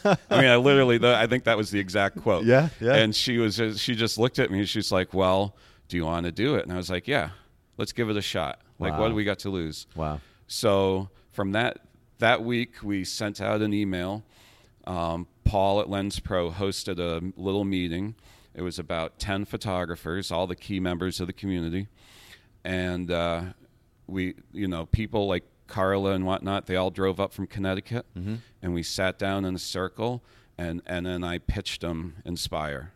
I 0.05 0.17
mean, 0.41 0.51
I 0.51 0.57
literally, 0.57 0.99
the, 0.99 1.17
I 1.17 1.27
think 1.27 1.45
that 1.45 1.57
was 1.57 1.71
the 1.71 1.79
exact 1.81 2.21
quote. 2.21 2.45
Yeah, 2.45 2.69
yeah. 2.81 2.97
And 2.97 3.17
she 3.17 3.39
was, 3.39 3.57
just, 3.57 3.81
she 3.81 3.95
just 3.95 4.19
looked 4.19 4.39
at 4.39 4.51
me 4.51 4.59
and 4.59 4.69
she's 4.69 4.93
like, 4.93 5.15
"Well, 5.15 5.57
do 5.89 5.97
you 5.97 6.05
want 6.05 6.27
to 6.27 6.33
do 6.33 6.57
it?" 6.57 6.65
And 6.65 6.73
I 6.73 6.77
was 6.77 6.91
like, 6.91 7.09
"Yeah, 7.09 7.31
let's 7.79 7.93
give 7.93 8.11
it 8.11 8.17
a 8.19 8.23
shot. 8.23 8.61
Like, 8.79 8.93
Wow. 8.93 9.01
what 9.01 9.09
do 9.09 9.15
we 9.15 9.25
got 9.25 9.39
to 9.41 9.49
lose?" 9.51 9.87
Wow. 9.97 10.21
So 10.49 11.09
from 11.31 11.53
that 11.53 11.79
that 12.19 12.43
week, 12.45 12.75
we 12.83 13.05
sent 13.05 13.41
out 13.41 13.63
an 13.63 13.73
email. 13.73 14.23
Um, 14.87 15.27
Paul 15.45 15.81
at 15.81 15.89
Lens 15.89 16.19
Pro 16.21 16.51
hosted 16.51 16.99
a 16.99 17.23
little 17.41 17.65
meeting. 17.65 18.17
It 18.55 18.61
was 18.63 18.79
about 18.79 19.19
ten 19.19 19.47
photographers, 19.47 20.31
all 20.31 20.47
the 20.47 20.57
key 20.57 20.79
members 20.79 21.21
of 21.21 21.27
the 21.27 21.33
community, 21.33 21.87
and 22.65 23.11
uh, 23.11 23.43
we, 24.13 24.35
you 24.53 24.69
know, 24.69 24.87
people 24.87 25.27
like 25.27 25.45
Carla 25.67 26.13
and 26.13 26.25
whatnot. 26.27 26.67
They 26.67 26.77
all 26.77 26.91
drove 26.91 27.19
up 27.19 27.33
from 27.33 27.47
Connecticut, 27.47 28.05
and 28.15 28.75
we 28.75 28.83
sat 28.83 29.19
down 29.19 29.45
in 29.45 29.55
a 29.55 29.59
circle, 29.59 30.23
and 30.59 30.83
and 30.87 31.07
then 31.07 31.25
I 31.25 31.39
pitched 31.39 31.81
them 31.81 32.17
Inspire. 32.25 32.93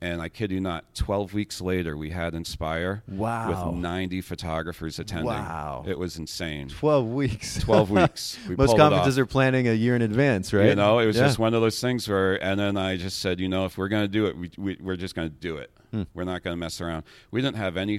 And 0.00 0.22
I 0.22 0.28
kid 0.28 0.52
you 0.52 0.60
not, 0.60 0.94
12 0.94 1.34
weeks 1.34 1.60
later, 1.60 1.96
we 1.96 2.10
had 2.10 2.32
Inspire 2.32 3.02
Wow. 3.08 3.70
with 3.72 3.80
90 3.80 4.20
photographers 4.20 5.00
attending. 5.00 5.26
Wow. 5.26 5.82
It 5.88 5.98
was 5.98 6.18
insane. 6.18 6.68
12 6.68 7.06
weeks. 7.08 7.58
12 7.58 7.90
weeks. 7.90 8.38
We 8.48 8.54
Most 8.54 8.76
conferences 8.76 9.18
are 9.18 9.26
planning 9.26 9.66
a 9.66 9.72
year 9.72 9.96
in 9.96 10.02
advance, 10.02 10.52
right? 10.52 10.66
You 10.68 10.76
know, 10.76 11.00
it 11.00 11.06
was 11.06 11.16
Yeah. 11.16 11.24
just 11.24 11.40
one 11.40 11.52
of 11.52 11.62
those 11.62 11.80
things 11.80 12.08
where 12.08 12.40
Enna 12.40 12.68
and 12.68 12.78
I 12.78 12.96
just 12.96 13.18
said, 13.18 13.40
you 13.40 13.48
know, 13.48 13.64
if 13.64 13.76
we're 13.76 13.88
going 13.88 14.04
to 14.04 14.08
do 14.08 14.26
it, 14.26 14.36
we, 14.38 14.50
we, 14.56 14.78
we're 14.80 14.94
just 14.94 15.16
going 15.16 15.30
to 15.30 15.34
do 15.34 15.56
it. 15.56 15.72
Hmm. 15.90 16.02
We're 16.14 16.22
not 16.22 16.44
going 16.44 16.52
to 16.54 16.60
mess 16.60 16.80
around. 16.80 17.02
We 17.32 17.42
didn't 17.42 17.56
have 17.56 17.76
any, 17.76 17.98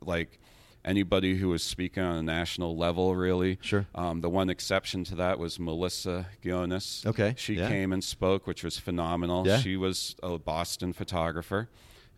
like, 0.00 0.40
anybody 0.84 1.36
who 1.36 1.48
was 1.48 1.62
speaking 1.62 2.02
on 2.02 2.16
a 2.16 2.22
national 2.22 2.76
level, 2.76 3.14
really. 3.14 3.58
Sure. 3.60 3.86
Um, 3.94 4.20
the 4.20 4.28
one 4.28 4.50
exception 4.50 5.04
to 5.04 5.14
that 5.16 5.38
was 5.38 5.58
Melissa 5.58 6.26
Gionis. 6.42 7.06
Okay, 7.06 7.34
She 7.36 7.54
yeah. 7.54 7.68
came 7.68 7.92
and 7.92 8.02
spoke, 8.02 8.46
which 8.46 8.64
was 8.64 8.78
phenomenal. 8.78 9.46
Yeah. 9.46 9.58
She 9.58 9.76
was 9.76 10.16
a 10.22 10.38
Boston 10.38 10.92
photographer, 10.92 11.68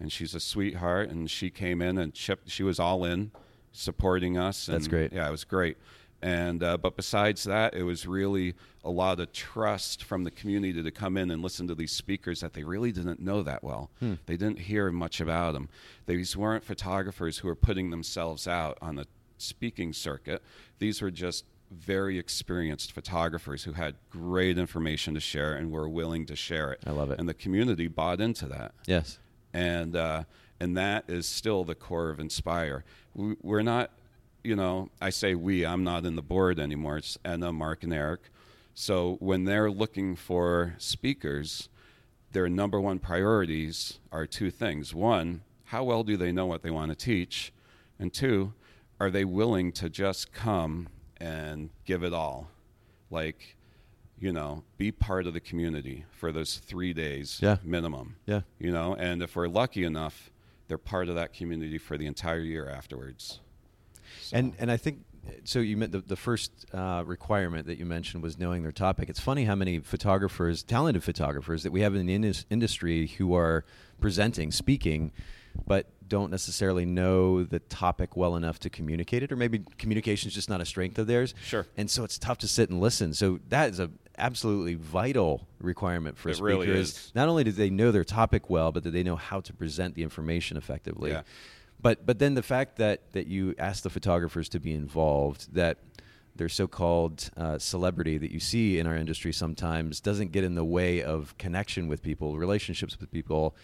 and 0.00 0.10
she's 0.10 0.34
a 0.34 0.40
sweetheart. 0.40 1.10
And 1.10 1.30
she 1.30 1.50
came 1.50 1.82
in 1.82 1.98
and 1.98 2.14
chipped, 2.14 2.50
she 2.50 2.62
was 2.62 2.78
all 2.80 3.04
in, 3.04 3.30
supporting 3.72 4.38
us. 4.38 4.66
That's 4.66 4.88
great. 4.88 5.12
Yeah, 5.12 5.28
it 5.28 5.30
was 5.30 5.44
great. 5.44 5.76
And 6.24 6.62
uh, 6.62 6.78
but 6.78 6.96
besides 6.96 7.44
that, 7.44 7.74
it 7.74 7.82
was 7.82 8.06
really 8.06 8.54
a 8.82 8.88
lot 8.90 9.20
of 9.20 9.30
trust 9.32 10.02
from 10.02 10.24
the 10.24 10.30
community 10.30 10.82
to 10.82 10.90
come 10.90 11.18
in 11.18 11.30
and 11.30 11.42
listen 11.42 11.68
to 11.68 11.74
these 11.74 11.92
speakers 11.92 12.40
that 12.40 12.54
they 12.54 12.64
really 12.64 12.92
didn't 12.92 13.20
know 13.20 13.42
that 13.42 13.62
well. 13.62 13.90
Hmm. 14.00 14.14
They 14.24 14.38
didn't 14.38 14.60
hear 14.60 14.90
much 14.90 15.20
about 15.20 15.52
them. 15.52 15.68
These 16.06 16.34
weren't 16.34 16.64
photographers 16.64 17.38
who 17.38 17.48
were 17.48 17.54
putting 17.54 17.90
themselves 17.90 18.48
out 18.48 18.78
on 18.80 18.96
the 18.96 19.06
speaking 19.36 19.92
circuit. 19.92 20.42
These 20.78 21.02
were 21.02 21.10
just 21.10 21.44
very 21.70 22.18
experienced 22.18 22.92
photographers 22.92 23.64
who 23.64 23.72
had 23.72 23.96
great 24.08 24.56
information 24.56 25.12
to 25.14 25.20
share 25.20 25.52
and 25.52 25.70
were 25.70 25.88
willing 25.90 26.24
to 26.26 26.36
share 26.36 26.72
it. 26.72 26.80
I 26.86 26.92
love 26.92 27.10
it. 27.10 27.18
And 27.20 27.28
the 27.28 27.34
community 27.34 27.86
bought 27.86 28.20
into 28.22 28.46
that 28.46 28.72
Yes. 28.86 29.18
and 29.52 29.94
uh, 29.94 30.24
and 30.58 30.74
that 30.78 31.04
is 31.08 31.26
still 31.26 31.64
the 31.64 31.74
core 31.74 32.08
of 32.08 32.18
Inspire. 32.18 32.82
We, 33.14 33.34
we're 33.42 33.62
not, 33.62 33.90
you 34.44 34.54
know, 34.54 34.90
I 35.00 35.10
say 35.10 35.34
we. 35.34 35.64
I'm 35.66 35.82
not 35.84 36.04
in 36.04 36.16
the 36.16 36.22
board 36.22 36.60
anymore. 36.60 36.98
It's 36.98 37.18
Enna, 37.24 37.52
Mark, 37.52 37.82
and 37.82 37.92
Eric. 37.92 38.20
So 38.74 39.16
when 39.20 39.44
they're 39.44 39.70
looking 39.70 40.14
for 40.16 40.74
speakers, 40.78 41.68
their 42.32 42.48
number 42.48 42.80
one 42.80 42.98
priorities 42.98 43.98
are 44.12 44.26
two 44.26 44.50
things: 44.50 44.94
one, 44.94 45.42
how 45.64 45.84
well 45.84 46.04
do 46.04 46.16
they 46.16 46.30
know 46.32 46.46
what 46.46 46.62
they 46.62 46.70
want 46.70 46.90
to 46.90 46.96
teach, 46.96 47.52
and 47.98 48.12
two, 48.12 48.52
are 49.00 49.10
they 49.10 49.24
willing 49.24 49.72
to 49.72 49.88
just 49.88 50.32
come 50.32 50.88
and 51.18 51.70
give 51.84 52.02
it 52.04 52.12
all, 52.12 52.48
like. 53.10 53.56
You 54.16 54.32
know, 54.32 54.62
be 54.78 54.92
part 54.92 55.26
of 55.26 55.34
the 55.34 55.40
community 55.40 56.04
for 56.12 56.30
those 56.30 56.56
three 56.56 56.94
days 56.94 57.40
Yeah. 57.42 57.56
minimum 57.64 58.16
Yeah. 58.26 58.42
you 58.58 58.70
know 58.70 58.94
and 58.94 59.20
if 59.22 59.34
we're 59.36 59.48
lucky 59.48 59.82
enough 59.84 60.30
they're 60.68 60.78
part 60.78 61.08
of 61.08 61.16
that 61.16 61.34
community 61.34 61.78
for 61.78 61.98
the 61.98 62.06
entire 62.06 62.38
year 62.40 62.66
afterwards 62.68 63.40
So- 64.22 64.36
And 64.36 64.54
and 64.58 64.70
I 64.70 64.76
think 64.76 65.00
so. 65.44 65.58
You 65.60 65.76
meant 65.76 65.92
the 65.92 66.00
the 66.00 66.16
first 66.16 66.66
uh, 66.72 67.02
requirement 67.06 67.66
that 67.66 67.78
you 67.78 67.86
mentioned 67.86 68.22
was 68.22 68.38
knowing 68.38 68.62
their 68.62 68.72
topic. 68.72 69.08
It's 69.08 69.20
funny 69.20 69.44
how 69.44 69.54
many 69.54 69.78
photographers, 69.80 70.62
talented 70.62 71.02
photographers, 71.04 71.62
that 71.62 71.72
we 71.72 71.80
have 71.80 71.94
in 71.94 72.06
the 72.06 72.14
indus- 72.14 72.44
industry 72.50 73.06
who 73.18 73.34
are 73.34 73.64
presenting, 74.00 74.50
speaking, 74.52 75.12
but 75.66 75.86
don't 76.06 76.30
necessarily 76.30 76.84
know 76.84 77.44
the 77.44 77.58
topic 77.60 78.14
well 78.16 78.36
enough 78.36 78.58
to 78.58 78.68
communicate 78.68 79.22
it, 79.22 79.32
or 79.32 79.36
maybe 79.36 79.60
communication 79.78 80.28
is 80.28 80.34
just 80.34 80.50
not 80.50 80.60
a 80.60 80.64
strength 80.66 80.98
of 80.98 81.06
theirs. 81.06 81.32
Sure. 81.44 81.66
And 81.78 81.90
so 81.90 82.04
it's 82.04 82.18
tough 82.18 82.36
to 82.38 82.48
sit 82.48 82.68
and 82.68 82.78
listen. 82.80 83.14
So 83.14 83.40
that 83.48 83.70
is 83.70 83.80
a 83.80 83.90
absolutely 84.18 84.74
vital 84.74 85.48
requirement 85.60 86.18
for 86.18 86.28
a 86.28 86.32
It 86.32 86.36
speaker. 86.36 86.46
really 86.46 86.68
is 86.68 86.90
is. 86.90 87.12
not 87.14 87.28
only 87.28 87.42
do 87.44 87.50
they 87.52 87.70
know 87.70 87.90
their 87.90 88.04
topic 88.04 88.50
well, 88.50 88.70
but 88.70 88.82
that 88.82 88.90
they 88.90 89.02
know 89.02 89.16
how 89.16 89.40
to 89.40 89.52
present 89.54 89.94
the 89.94 90.02
information 90.02 90.56
effectively. 90.58 91.10
Yeah. 91.12 91.22
But 91.84 92.06
but 92.06 92.18
then 92.18 92.32
the 92.32 92.42
fact 92.42 92.78
that 92.78 93.12
that 93.12 93.26
you 93.26 93.54
ask 93.58 93.82
the 93.82 93.90
photographers 93.90 94.48
to 94.48 94.58
be 94.58 94.72
involved, 94.72 95.54
that 95.54 95.76
their 96.34 96.48
so-called 96.48 97.30
uh, 97.36 97.58
celebrity 97.58 98.16
that 98.16 98.32
you 98.32 98.40
see 98.40 98.78
in 98.78 98.86
our 98.86 98.96
industry 98.96 99.32
sometimes 99.32 100.00
doesn't 100.00 100.32
get 100.32 100.44
in 100.44 100.54
the 100.54 100.64
way 100.64 101.02
of 101.02 101.36
connection 101.36 101.86
with 101.86 102.02
people, 102.02 102.38
relationships 102.38 102.98
with 102.98 103.12
people, 103.12 103.54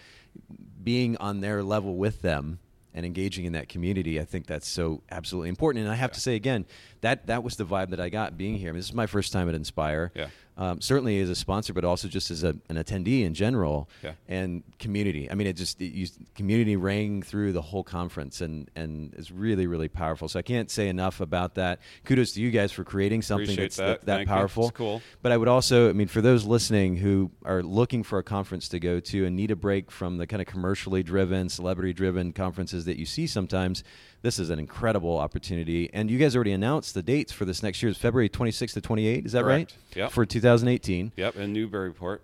being 0.85 1.17
on 1.17 1.41
their 1.41 1.63
level 1.63 1.97
with 1.97 2.21
them 2.21 2.61
and 2.93 3.07
engaging 3.07 3.47
in 3.47 3.53
that 3.55 3.69
community. 3.69 4.21
I 4.21 4.27
think 4.27 4.47
that's 4.47 4.69
so 4.69 5.03
absolutely 5.11 5.49
important. 5.49 5.85
And 5.85 5.93
I 5.93 5.97
have 5.97 6.13
to 6.13 6.21
say 6.21 6.35
again, 6.35 6.67
that 7.01 7.27
that 7.27 7.43
was 7.43 7.57
the 7.57 7.65
vibe 7.65 7.89
that 7.91 8.01
I 8.01 8.11
got 8.11 8.37
being 8.37 8.57
here. 8.57 8.69
I 8.69 8.73
mean, 8.73 8.81
this 8.81 8.87
is 8.87 8.95
my 8.95 9.07
first 9.07 9.33
time 9.33 9.49
at 9.49 9.55
Inspire. 9.55 10.13
Yeah. 10.15 10.29
Um, 10.61 10.79
certainly 10.83 11.19
as 11.21 11.31
a 11.31 11.35
sponsor, 11.35 11.73
but 11.73 11.87
also 11.87 12.07
just 12.07 12.31
as 12.31 12.45
a, 12.45 12.49
an 12.69 12.77
attendee 12.77 13.25
in 13.25 13.33
general 13.33 13.89
Yeah. 14.05 14.13
and 14.29 14.63
community. 14.79 15.31
I 15.31 15.35
mean, 15.35 15.47
it 15.47 15.55
just 15.55 15.81
it, 15.81 15.95
you, 15.95 16.07
community 16.35 16.77
rang 16.77 17.23
through 17.23 17.53
the 17.53 17.63
whole 17.63 17.83
conference, 17.83 18.43
and 18.43 18.71
and 18.77 19.15
is 19.15 19.33
really 19.33 19.67
really 19.67 19.89
powerful. 19.89 20.29
So 20.29 20.39
I 20.39 20.43
can't 20.43 20.71
say 20.71 20.89
enough 20.89 21.23
about 21.23 21.55
that. 21.55 21.81
Kudos 22.05 22.33
to 22.33 22.43
you 22.43 22.51
guys 22.51 22.73
for 22.73 22.85
creating 22.85 23.23
something 23.23 23.45
Appreciate 23.47 23.63
that's 23.65 23.77
that. 23.79 24.05
that, 24.05 24.19
that 24.19 24.27
powerful. 24.27 24.71
Cool. 24.73 25.01
But 25.23 25.33
I 25.33 25.39
would 25.39 25.49
also, 25.49 25.89
I 25.89 25.95
mean, 25.95 26.09
for 26.09 26.21
those 26.21 26.45
listening 26.45 26.97
who 26.97 27.31
are 27.43 27.63
looking 27.63 28.03
for 28.03 28.19
a 28.19 28.23
conference 28.23 28.69
to 28.69 28.79
go 28.79 29.01
to 29.01 29.25
and 29.25 29.35
need 29.35 29.51
a 29.51 29.57
break 29.57 29.91
from 29.91 30.19
the 30.19 30.27
kind 30.27 30.43
of 30.43 30.47
commercially 30.47 31.03
driven, 31.03 31.49
celebrity 31.49 31.95
driven 31.95 32.35
conferences 32.35 32.85
that 32.85 32.99
you 32.99 33.07
see 33.07 33.27
sometimes, 33.27 33.83
this 34.23 34.39
is 34.39 34.51
an 34.51 34.59
incredible 34.59 35.17
opportunity. 35.19 35.89
And 35.93 36.11
you 36.11 36.19
guys 36.19 36.35
already 36.35 36.53
announced 36.53 36.95
the 36.95 37.03
dates 37.03 37.33
for 37.33 37.45
this 37.45 37.63
next 37.63 37.83
year. 37.83 37.91
It's 37.91 37.99
February 37.99 38.29
26th 38.29 38.75
to 38.75 38.81
28th. 38.81 39.27
Is 39.27 39.33
that 39.33 39.43
Correct. 39.45 39.73
right? 39.93 39.97
Yep. 39.97 40.11
For 40.13 40.27
2018 40.27 41.13
yep 41.17 41.37
in 41.37 41.53
newburyport 41.53 42.23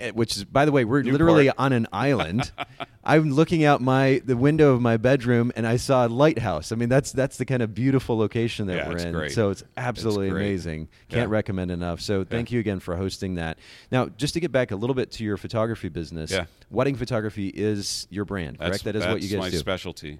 eh, 0.00 0.10
which 0.12 0.36
is 0.36 0.44
by 0.44 0.64
the 0.64 0.72
way 0.72 0.84
we're 0.84 1.02
Newport. 1.02 1.12
literally 1.20 1.50
on 1.50 1.72
an 1.72 1.86
island 1.92 2.50
i'm 3.04 3.30
looking 3.32 3.64
out 3.64 3.80
my 3.82 4.22
the 4.24 4.36
window 4.36 4.72
of 4.72 4.80
my 4.80 4.96
bedroom 4.96 5.52
and 5.54 5.66
i 5.66 5.76
saw 5.76 6.06
a 6.06 6.08
lighthouse 6.08 6.72
i 6.72 6.74
mean 6.74 6.88
that's 6.88 7.12
that's 7.12 7.36
the 7.36 7.44
kind 7.44 7.62
of 7.62 7.74
beautiful 7.74 8.16
location 8.16 8.66
that 8.68 8.76
Yeah, 8.76 8.88
we're 8.88 8.94
it's 8.94 9.04
in 9.04 9.12
great. 9.12 9.32
so 9.32 9.50
it's 9.50 9.62
absolutely 9.76 10.30
great. 10.30 10.40
amazing 10.46 10.88
can't 11.10 11.28
Yeah. 11.28 11.34
recommend 11.34 11.70
enough 11.70 12.00
so 12.00 12.24
thank 12.24 12.50
you 12.50 12.58
again 12.60 12.80
for 12.80 12.96
hosting 12.96 13.34
that 13.34 13.58
now 13.90 14.06
just 14.08 14.32
to 14.34 14.40
get 14.40 14.50
back 14.52 14.70
a 14.70 14.76
little 14.76 14.94
bit 14.94 15.10
to 15.12 15.24
your 15.24 15.36
photography 15.36 15.88
business 15.90 16.30
Yeah. 16.32 16.46
wedding 16.70 16.96
photography 16.96 17.48
is 17.48 18.06
your 18.10 18.24
brand 18.24 18.58
correct 18.58 18.72
that's, 18.72 18.82
that 18.84 18.96
is 18.96 19.04
what 19.04 19.20
you 19.22 19.28
get. 19.28 19.36
that's 19.36 19.46
guys 19.46 19.46
my 19.46 19.50
do 19.50 19.58
specialty 19.58 20.18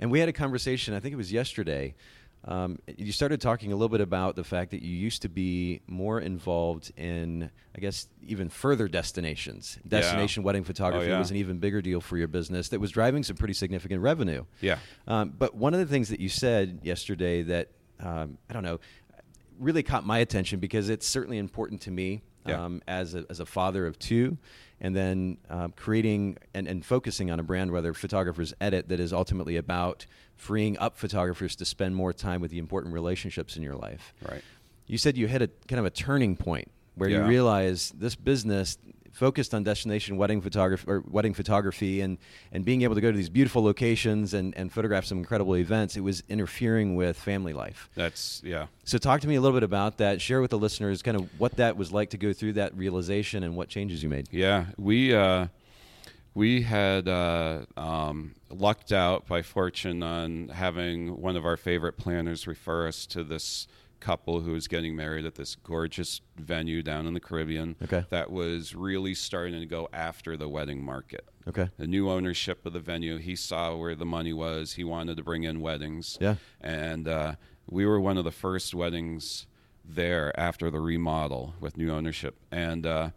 and 0.00 0.10
we 0.10 0.18
had 0.20 0.28
a 0.28 0.32
conversation, 0.32 0.94
I 0.94 1.00
think 1.00 1.12
it 1.12 1.16
was 1.16 1.32
yesterday, 1.32 1.94
um, 2.46 2.78
you 2.96 3.12
started 3.12 3.38
talking 3.40 3.70
a 3.70 3.74
little 3.76 3.90
bit 3.90 4.00
about 4.00 4.34
the 4.34 4.44
fact 4.44 4.70
that 4.70 4.80
you 4.82 4.96
used 4.96 5.20
to 5.22 5.28
be 5.28 5.82
more 5.86 6.18
involved 6.20 6.90
in, 6.96 7.50
I 7.76 7.80
guess, 7.80 8.08
even 8.26 8.48
further 8.48 8.88
destinations. 8.88 9.78
Destination 9.86 10.42
wedding 10.42 10.64
photography 10.64 11.06
Oh, 11.06 11.10
yeah. 11.10 11.18
was 11.18 11.30
an 11.30 11.36
even 11.36 11.58
bigger 11.58 11.82
deal 11.82 12.00
for 12.00 12.16
your 12.16 12.28
business 12.28 12.70
that 12.70 12.80
was 12.80 12.90
driving 12.92 13.22
some 13.24 13.36
pretty 13.36 13.52
significant 13.52 14.00
revenue. 14.00 14.46
Yeah. 14.62 14.78
Um, 15.06 15.34
but 15.38 15.54
one 15.54 15.74
of 15.74 15.80
the 15.80 15.86
things 15.86 16.08
that 16.08 16.18
you 16.20 16.30
said 16.30 16.80
yesterday 16.82 17.42
that 17.42 17.68
um, 18.00 18.38
I 18.48 18.54
don't 18.54 18.62
know 18.64 18.80
really 19.58 19.82
caught 19.82 20.06
my 20.06 20.18
attention 20.20 20.58
because 20.60 20.88
it's 20.88 21.06
certainly 21.06 21.36
important 21.36 21.82
to 21.82 21.90
me 21.90 22.22
Yeah. 22.46 22.64
um, 22.64 22.80
as 22.88 23.14
a, 23.14 23.26
as 23.28 23.40
a 23.40 23.46
father 23.46 23.86
of 23.86 23.98
two, 23.98 24.38
and 24.80 24.96
then 24.96 25.38
um, 25.50 25.72
creating 25.76 26.38
and, 26.54 26.66
and 26.66 26.84
focusing 26.84 27.30
on 27.30 27.38
a 27.38 27.42
brand, 27.42 27.70
whether 27.70 27.92
photographers 27.94 28.54
edit, 28.60 28.88
that 28.88 29.00
is 29.00 29.12
ultimately 29.12 29.56
about 29.56 30.06
freeing 30.36 30.78
up 30.78 30.96
photographers 30.96 31.54
to 31.56 31.64
spend 31.64 31.94
more 31.94 32.12
time 32.12 32.40
with 32.40 32.50
the 32.50 32.58
important 32.58 32.94
relationships 32.94 33.56
in 33.56 33.62
your 33.62 33.76
life. 33.76 34.14
Right. 34.28 34.42
You 34.86 34.98
said 34.98 35.16
you 35.16 35.26
hit 35.28 35.42
a 35.42 35.50
kind 35.68 35.78
of 35.80 35.84
a 35.84 35.90
turning 35.90 36.36
point 36.36 36.70
where 36.94 37.08
you 37.08 37.16
Yeah. 37.18 37.28
realize 37.28 37.92
this 37.96 38.16
business 38.16 38.78
focused 39.12 39.54
on 39.54 39.62
destination 39.62 40.16
wedding 40.16 40.40
photography 40.40 40.84
or 40.88 41.02
wedding 41.08 41.34
photography 41.34 42.00
and, 42.00 42.18
and 42.52 42.64
being 42.64 42.82
able 42.82 42.94
to 42.94 43.00
go 43.00 43.10
to 43.10 43.16
these 43.16 43.28
beautiful 43.28 43.62
locations 43.62 44.34
and, 44.34 44.56
and 44.56 44.72
photograph 44.72 45.04
some 45.04 45.18
incredible 45.18 45.56
events, 45.56 45.96
it 45.96 46.00
was 46.00 46.22
interfering 46.28 46.94
with 46.96 47.18
family 47.18 47.52
life. 47.52 47.90
That's 47.94 48.42
yeah. 48.44 48.66
So 48.84 48.98
talk 48.98 49.20
to 49.22 49.28
me 49.28 49.34
a 49.34 49.40
little 49.40 49.56
bit 49.56 49.64
about 49.64 49.98
that. 49.98 50.20
Share 50.20 50.40
with 50.40 50.50
the 50.50 50.58
listeners 50.58 51.02
kind 51.02 51.16
of 51.16 51.28
what 51.38 51.56
that 51.56 51.76
was 51.76 51.92
like 51.92 52.10
to 52.10 52.18
go 52.18 52.32
through 52.32 52.54
that 52.54 52.76
realization 52.76 53.42
and 53.42 53.56
what 53.56 53.68
changes 53.68 54.02
you 54.02 54.08
made. 54.08 54.28
Yeah, 54.30 54.66
we 54.76 55.14
uh, 55.14 55.48
we 56.34 56.62
had 56.62 57.08
uh, 57.08 57.64
um, 57.76 58.34
lucked 58.48 58.92
out 58.92 59.26
by 59.26 59.42
fortune 59.42 60.02
on 60.02 60.48
having 60.48 61.20
one 61.20 61.36
of 61.36 61.44
our 61.44 61.56
favorite 61.56 61.96
planners 61.96 62.46
refer 62.46 62.88
us 62.88 63.06
to 63.06 63.24
this 63.24 63.66
couple 64.00 64.40
who 64.40 64.52
was 64.52 64.66
getting 64.68 64.96
married 64.96 65.24
at 65.24 65.34
this 65.34 65.54
gorgeous 65.54 66.20
venue 66.36 66.82
down 66.82 67.06
in 67.06 67.14
the 67.14 67.20
Caribbean. 67.20 67.76
Okay. 67.82 68.04
that 68.10 68.30
was 68.30 68.74
really 68.74 69.14
starting 69.14 69.60
to 69.60 69.66
go 69.66 69.88
after 69.92 70.36
the 70.36 70.48
wedding 70.48 70.82
market. 70.82 71.28
Okay. 71.48 71.68
The 71.76 71.86
new 71.86 72.10
ownership 72.10 72.64
of 72.66 72.72
the 72.72 72.80
venue, 72.80 73.18
he 73.18 73.36
saw 73.36 73.76
where 73.76 73.94
the 73.94 74.06
money 74.06 74.32
was. 74.32 74.72
He 74.74 74.84
wanted 74.84 75.16
to 75.16 75.22
bring 75.22 75.44
in 75.44 75.60
weddings. 75.60 76.18
Yeah. 76.20 76.36
and 76.60 77.06
uh, 77.06 77.34
we 77.68 77.86
were 77.86 78.00
one 78.00 78.18
of 78.18 78.24
the 78.24 78.32
first 78.32 78.74
weddings 78.74 79.46
there 79.84 80.38
after 80.38 80.70
the 80.70 80.80
remodel 80.80 81.54
with 81.60 81.76
new 81.76 81.90
ownership, 81.90 82.36
and 82.50 82.86
uh, 82.86 83.10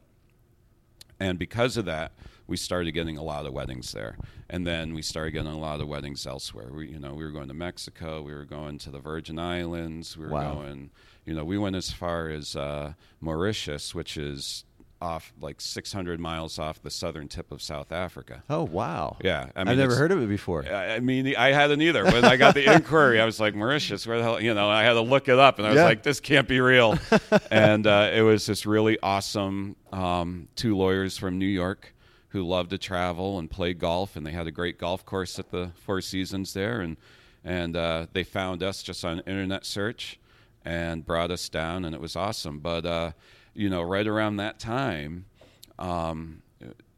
and 1.19 1.37
because 1.39 1.77
of 1.77 1.85
that, 1.85 2.11
we 2.47 2.57
started 2.57 2.91
getting 2.91 3.17
a 3.17 3.23
lot 3.23 3.45
of 3.45 3.53
weddings 3.53 3.91
there, 3.93 4.17
and 4.49 4.65
then 4.67 4.93
we 4.93 5.01
started 5.01 5.31
getting 5.31 5.51
a 5.51 5.57
lot 5.57 5.79
of 5.81 5.87
weddings 5.87 6.25
elsewhere. 6.27 6.69
We, 6.71 6.89
you 6.89 6.99
know, 6.99 7.13
we 7.13 7.23
were 7.23 7.31
going 7.31 7.47
to 7.47 7.53
Mexico, 7.53 8.21
we 8.21 8.33
were 8.33 8.45
going 8.45 8.77
to 8.79 8.91
the 8.91 8.99
Virgin 8.99 9.39
Islands, 9.39 10.17
we 10.17 10.25
were 10.25 10.31
Wow. 10.31 10.55
going, 10.55 10.89
you 11.25 11.33
know, 11.33 11.45
we 11.45 11.57
went 11.57 11.75
as 11.75 11.91
far 11.91 12.27
as 12.29 12.55
uh, 12.55 12.93
Mauritius, 13.21 13.95
which 13.95 14.17
is 14.17 14.65
off 15.01 15.33
like 15.41 15.59
600 15.59 16.17
miles 16.17 16.57
off 16.57 16.81
the 16.81 16.89
southern 16.89 17.27
tip 17.27 17.51
of 17.51 17.61
South 17.61 17.91
Africa. 17.91 18.41
Oh 18.49 18.63
wow. 18.63 19.17
Yeah, 19.21 19.49
I 19.53 19.65
mean, 19.65 19.67
have 19.67 19.77
never 19.77 19.95
heard 19.95 20.13
of 20.13 20.21
it 20.21 20.29
before. 20.29 20.65
I 20.65 20.95
I 20.95 20.99
mean, 21.01 21.35
I 21.35 21.51
hadn't 21.51 21.81
either. 21.81 22.05
When 22.05 22.23
I 22.23 22.37
got 22.37 22.53
the 22.55 22.65
inquiry, 22.73 23.19
I 23.19 23.25
was 23.25 23.37
like, 23.37 23.53
Mauritius, 23.53 24.07
where 24.07 24.17
the 24.17 24.23
hell? 24.23 24.39
You 24.41 24.53
know, 24.53 24.69
I 24.69 24.83
had 24.83 24.93
to 24.93 25.01
look 25.01 25.27
it 25.27 25.37
up, 25.37 25.57
and 25.59 25.67
I 25.67 25.71
was 25.71 25.77
Yeah. 25.79 25.83
like, 25.85 26.03
this 26.03 26.21
can't 26.21 26.47
be 26.47 26.61
real. 26.61 26.97
and 27.51 27.85
uh, 27.85 28.11
it 28.13 28.21
was 28.21 28.45
this 28.45 28.65
really 28.65 28.97
awesome 29.03 29.75
um, 29.91 30.47
two 30.55 30.77
lawyers 30.77 31.17
from 31.17 31.37
New 31.37 31.47
York 31.47 31.93
who 32.33 32.43
loved 32.43 32.71
to 32.71 32.77
travel 32.79 33.39
and 33.39 33.49
play 33.49 33.73
golf, 33.73 34.15
and 34.15 34.25
they 34.25 34.31
had 34.31 34.47
a 34.47 34.51
great 34.51 34.77
golf 34.77 35.05
course 35.05 35.39
at 35.39 35.51
the 35.51 35.71
Four 35.75 36.01
Seasons 36.01 36.53
there, 36.53 36.81
and 36.81 36.97
and 37.45 37.77
uh, 37.77 38.07
they 38.11 38.23
found 38.23 38.63
us 38.63 38.83
just 38.83 39.05
on 39.05 39.19
internet 39.21 39.65
search 39.65 40.19
and 40.65 41.05
brought 41.05 41.29
us 41.29 41.47
down, 41.47 41.85
and 41.85 41.93
it 41.93 42.01
was 42.01 42.15
awesome. 42.15 42.59
But 42.59 42.85
uh, 42.85 43.11
you 43.53 43.69
know, 43.69 43.81
right 43.81 44.05
around 44.07 44.37
that 44.37 44.59
time. 44.59 45.25
Um, 45.79 46.41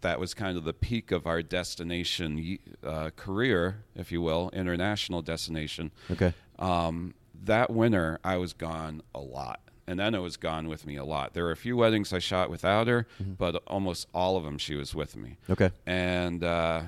that 0.01 0.19
was 0.19 0.35
kind 0.35 0.55
of 0.55 0.63
the 0.65 0.73
peak 0.73 1.11
of 1.11 1.25
our 1.25 1.41
destination 1.41 2.59
uh, 2.83 3.09
career, 3.15 3.83
if 3.95 4.11
you 4.11 4.21
will, 4.21 4.51
international 4.53 5.23
destination. 5.23 5.89
Okay. 6.11 6.31
Um, 6.59 7.15
that 7.45 7.71
winter, 7.71 8.19
I 8.23 8.37
was 8.37 8.53
gone 8.53 9.01
a 9.15 9.19
lot. 9.19 9.61
And 9.87 10.01
Enna 10.01 10.21
was 10.21 10.35
gone 10.37 10.67
with 10.67 10.85
me 10.87 10.95
a 10.95 11.05
lot. 11.05 11.33
There 11.33 11.43
were 11.43 11.51
a 11.51 11.57
few 11.57 11.77
weddings 11.77 12.11
I 12.11 12.19
shot 12.19 12.49
without 12.49 12.87
her, 12.87 13.05
but 13.37 13.61
almost 13.67 14.07
all 14.13 14.35
of 14.37 14.43
them 14.43 14.57
she 14.57 14.75
was 14.75 14.95
with 14.95 15.15
me. 15.15 15.37
Okay. 15.49 15.69
And, 15.85 16.43
uh, 16.43 16.81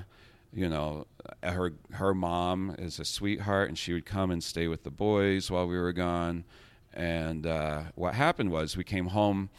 you 0.52 0.68
know, 0.68 1.06
her, 1.42 1.74
her 1.92 2.12
mom 2.14 2.74
is 2.78 2.98
a 2.98 3.04
sweetheart, 3.04 3.68
and 3.68 3.78
she 3.78 3.92
would 3.92 4.04
come 4.04 4.30
and 4.32 4.42
stay 4.42 4.66
with 4.66 4.82
the 4.82 4.90
boys 4.90 5.50
while 5.50 5.68
we 5.68 5.78
were 5.78 5.92
gone. 5.92 6.44
And 6.92 7.46
uh, 7.46 7.82
what 7.94 8.14
happened 8.14 8.50
was 8.50 8.76
we 8.76 8.82
came 8.84 9.06
home 9.06 9.50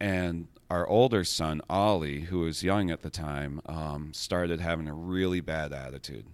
and 0.00 0.46
our 0.70 0.86
older 0.86 1.24
son 1.24 1.60
ollie 1.68 2.20
who 2.22 2.40
was 2.40 2.62
young 2.62 2.90
at 2.90 3.02
the 3.02 3.10
time 3.10 3.60
um, 3.66 4.12
started 4.12 4.60
having 4.60 4.86
a 4.88 4.92
really 4.94 5.40
bad 5.40 5.72
attitude 5.72 6.24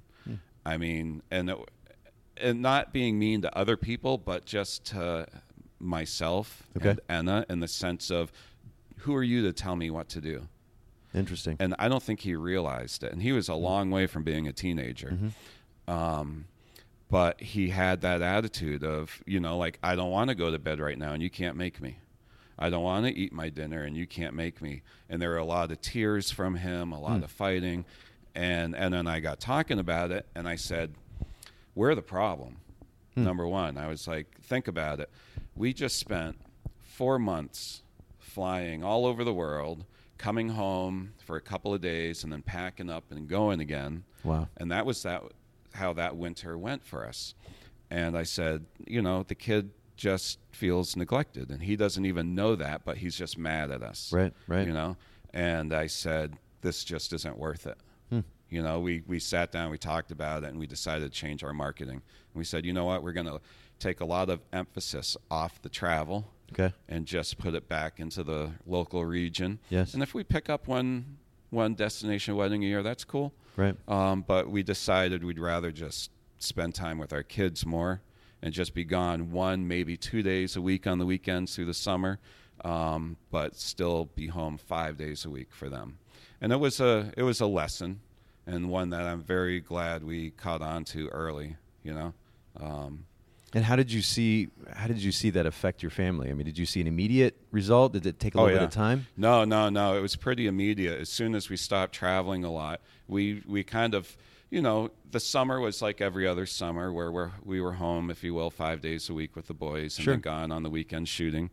i 0.66 0.76
mean 0.76 1.22
and 1.30 1.50
it, 1.50 1.57
and 2.37 2.61
not 2.61 2.92
being 2.92 3.18
mean 3.18 3.40
to 3.42 3.57
other 3.57 3.76
people 3.76 4.18
but 4.18 4.44
just 4.44 4.85
to 4.85 5.26
myself 5.78 6.62
Okay. 6.76 6.90
and 6.90 7.00
enna 7.08 7.46
in 7.48 7.60
the 7.60 7.68
sense 7.68 8.10
of 8.10 8.32
who 8.98 9.14
are 9.14 9.22
you 9.22 9.42
to 9.42 9.52
tell 9.52 9.76
me 9.76 9.90
what 9.90 10.08
to 10.10 10.20
do 10.20 10.48
Interesting. 11.14 11.56
and 11.60 11.74
I 11.78 11.88
don't 11.88 12.02
think 12.02 12.20
he 12.20 12.34
realized 12.34 13.04
it. 13.04 13.12
And 13.12 13.22
he 13.22 13.32
was 13.32 13.48
a 13.48 13.52
mm-hmm. 13.52 13.64
long 13.64 13.90
way 13.90 14.06
from 14.06 14.24
being 14.24 14.48
a 14.48 14.52
teenager. 14.52 15.10
Mm-hmm. 15.10 15.90
Um, 15.90 16.46
but 17.10 17.40
he 17.40 17.68
had 17.68 18.00
that 18.00 18.22
attitude 18.22 18.82
of, 18.82 19.22
you 19.26 19.38
know, 19.38 19.56
like, 19.56 19.78
I 19.82 19.94
don't 19.94 20.10
want 20.10 20.30
to 20.30 20.34
go 20.34 20.50
to 20.50 20.58
bed 20.58 20.80
right 20.80 20.98
now 20.98 21.12
and 21.12 21.22
you 21.22 21.30
can't 21.30 21.56
make 21.56 21.80
me. 21.80 21.98
I 22.58 22.70
don't 22.70 22.82
want 22.82 23.06
to 23.06 23.12
eat 23.12 23.32
my 23.32 23.48
dinner 23.48 23.82
and 23.82 23.96
you 23.96 24.06
can't 24.06 24.34
make 24.34 24.62
me. 24.62 24.82
And 25.08 25.20
there 25.20 25.30
were 25.30 25.38
a 25.38 25.44
lot 25.44 25.70
of 25.70 25.80
tears 25.80 26.30
from 26.30 26.56
him, 26.56 26.92
a 26.92 27.00
lot 27.00 27.20
mm. 27.20 27.24
of 27.24 27.30
fighting. 27.30 27.84
And, 28.34 28.74
and 28.74 28.94
then 28.94 29.06
I 29.06 29.20
got 29.20 29.40
talking 29.40 29.78
about 29.78 30.10
it 30.10 30.26
and 30.34 30.48
I 30.48 30.56
said, 30.56 30.94
We're 31.74 31.94
the 31.94 32.02
problem. 32.02 32.56
Hmm. 33.14 33.24
Number 33.24 33.46
one, 33.46 33.78
I 33.78 33.87
was 33.87 34.08
like, 34.08 34.40
Think 34.42 34.66
about 34.66 34.98
it. 35.00 35.10
We 35.56 35.72
just 35.72 35.98
spent 35.98 36.36
four 36.80 37.18
months 37.18 37.82
flying 38.18 38.82
all 38.82 39.06
over 39.06 39.22
the 39.24 39.34
world, 39.34 39.84
coming 40.18 40.50
home 40.50 41.12
for 41.24 41.36
a 41.36 41.40
couple 41.40 41.72
of 41.72 41.80
days, 41.80 42.24
and 42.24 42.32
then 42.32 42.42
packing 42.42 42.90
up 42.90 43.04
and 43.10 43.28
going 43.28 43.60
again. 43.60 44.04
Wow. 44.24 44.48
And 44.56 44.70
that 44.72 44.86
was 44.86 45.02
that 45.02 45.22
how 45.74 45.92
that 45.94 46.16
winter 46.16 46.56
went 46.56 46.84
for 46.84 47.06
us. 47.06 47.34
And 47.90 48.16
I 48.16 48.22
said, 48.22 48.64
you 48.86 49.02
know, 49.02 49.24
the 49.24 49.34
kid 49.34 49.70
just 49.96 50.38
feels 50.50 50.96
neglected, 50.96 51.50
and 51.50 51.62
he 51.62 51.76
doesn't 51.76 52.04
even 52.04 52.34
know 52.34 52.56
that, 52.56 52.84
but 52.84 52.96
he's 52.96 53.16
just 53.16 53.38
mad 53.38 53.70
at 53.70 53.82
us. 53.82 54.12
Right, 54.12 54.32
right. 54.48 54.66
You 54.66 54.72
know. 54.72 54.96
And 55.32 55.72
I 55.72 55.86
said, 55.88 56.36
this 56.60 56.84
just 56.84 57.12
isn't 57.12 57.38
worth 57.38 57.66
it. 57.66 57.78
Hmm. 58.10 58.20
You 58.48 58.62
know, 58.62 58.80
we, 58.80 59.02
we 59.06 59.18
sat 59.18 59.52
down, 59.52 59.70
we 59.70 59.78
talked 59.78 60.10
about 60.10 60.44
it, 60.44 60.50
and 60.50 60.58
we 60.58 60.66
decided 60.66 61.12
to 61.12 61.18
change 61.18 61.44
our 61.44 61.52
marketing. 61.52 61.96
And 61.96 62.34
we 62.34 62.44
said, 62.44 62.64
you 62.64 62.72
know 62.72 62.84
what, 62.84 63.02
we're 63.02 63.12
going 63.12 63.26
to 63.26 63.40
take 63.84 64.00
a 64.00 64.04
lot 64.04 64.30
of 64.30 64.40
emphasis 64.52 65.16
off 65.30 65.60
the 65.62 65.68
travel 65.68 66.30
Okay. 66.52 66.72
and 66.88 67.06
just 67.06 67.38
put 67.38 67.54
it 67.54 67.68
back 67.68 67.98
into 68.00 68.22
the 68.22 68.52
local 68.66 69.04
region. 69.04 69.58
Yes. 69.70 69.94
And 69.94 70.02
if 70.02 70.14
we 70.14 70.24
pick 70.24 70.48
up 70.48 70.66
one 70.68 71.18
one 71.50 71.74
destination 71.74 72.34
wedding 72.34 72.64
a 72.64 72.66
year, 72.66 72.82
that's 72.82 73.04
cool. 73.04 73.32
Right. 73.56 73.76
Um, 73.88 74.24
but 74.26 74.50
we 74.50 74.62
decided 74.64 75.22
we'd 75.22 75.38
rather 75.38 75.70
just 75.70 76.10
spend 76.38 76.74
time 76.74 76.98
with 76.98 77.12
our 77.12 77.22
kids 77.22 77.64
more 77.64 78.00
and 78.42 78.52
just 78.52 78.74
be 78.74 78.84
gone 78.84 79.30
one, 79.30 79.68
maybe 79.68 79.96
two 79.96 80.22
days 80.22 80.56
a 80.56 80.60
week 80.60 80.86
on 80.86 80.98
the 80.98 81.06
weekends 81.06 81.54
through 81.54 81.66
the 81.66 81.74
summer, 81.74 82.18
um, 82.64 83.16
but 83.30 83.54
still 83.56 84.06
be 84.16 84.26
home 84.26 84.58
five 84.58 84.96
days 84.96 85.24
a 85.24 85.30
week 85.30 85.52
for 85.52 85.68
them. 85.68 85.98
And 86.40 86.52
it 86.52 86.58
was 86.60 86.80
a 86.80 87.12
it 87.16 87.22
was 87.22 87.40
a 87.40 87.46
lesson, 87.46 88.00
and 88.46 88.68
one 88.68 88.90
that 88.90 89.02
I'm 89.02 89.22
very 89.22 89.60
glad 89.60 90.02
we 90.04 90.30
caught 90.30 90.62
on 90.62 90.84
to 90.86 91.08
early. 91.08 91.56
You 91.82 91.94
know. 91.94 92.14
Um, 92.60 93.06
And 93.54 93.64
how 93.64 93.76
did 93.76 93.90
you 93.92 94.02
see 94.02 94.48
how 94.74 94.88
did 94.88 94.98
you 95.02 95.12
see 95.12 95.30
that 95.30 95.46
affect 95.46 95.82
your 95.82 95.90
family? 95.90 96.28
I 96.28 96.34
mean, 96.34 96.44
did 96.44 96.58
you 96.58 96.66
see 96.66 96.80
an 96.80 96.88
immediate 96.88 97.36
result? 97.52 97.92
Did 97.92 98.04
it 98.04 98.18
take 98.18 98.34
a 98.34 98.38
Oh, 98.38 98.42
little 98.42 98.56
yeah. 98.56 98.60
bit 98.62 98.66
of 98.66 98.74
time? 98.74 99.06
No, 99.16 99.44
no, 99.44 99.68
no. 99.68 99.96
It 99.96 100.00
was 100.00 100.16
pretty 100.16 100.48
immediate. 100.48 101.00
As 101.00 101.08
soon 101.08 101.34
as 101.36 101.48
we 101.48 101.56
stopped 101.56 101.94
traveling 101.94 102.44
a 102.44 102.50
lot, 102.50 102.80
we 103.06 103.42
we 103.46 103.62
kind 103.62 103.94
of, 103.94 104.16
you 104.50 104.60
know, 104.60 104.90
the 105.12 105.20
summer 105.20 105.60
was 105.60 105.80
like 105.80 106.00
every 106.00 106.26
other 106.26 106.46
summer 106.46 106.92
where 106.92 107.12
we're, 107.12 107.30
we 107.44 107.60
were 107.60 107.74
home, 107.74 108.10
if 108.10 108.24
you 108.24 108.34
will, 108.34 108.50
five 108.50 108.80
days 108.80 109.08
a 109.08 109.14
week 109.14 109.36
with 109.36 109.46
the 109.46 109.54
boys 109.54 109.96
and 109.98 110.04
Sure. 110.04 110.14
then 110.14 110.20
gone 110.20 110.50
on 110.50 110.64
the 110.64 110.70
weekend 110.70 111.08
shooting. 111.08 111.50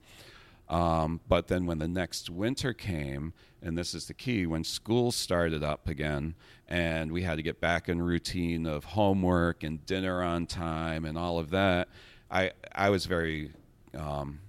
Um, 0.71 1.19
but 1.27 1.47
then 1.47 1.65
when 1.65 1.79
the 1.79 1.87
next 1.87 2.29
winter 2.29 2.73
came, 2.73 3.33
and 3.61 3.77
this 3.77 3.93
is 3.93 4.07
the 4.07 4.13
key, 4.13 4.45
when 4.45 4.63
school 4.63 5.11
started 5.11 5.63
up 5.63 5.89
again, 5.89 6.33
and 6.67 7.11
we 7.11 7.23
had 7.23 7.35
to 7.35 7.43
get 7.43 7.59
back 7.59 7.89
in 7.89 8.01
routine 8.01 8.65
of 8.65 8.85
homework 8.85 9.63
and 9.63 9.85
dinner 9.85 10.23
on 10.23 10.47
time 10.47 11.03
and 11.03 11.17
all 11.17 11.37
of 11.37 11.49
that, 11.49 11.89
I 12.31 12.51
I 12.73 12.89
was 12.89 13.05
very 13.05 13.51
um, 13.93 14.39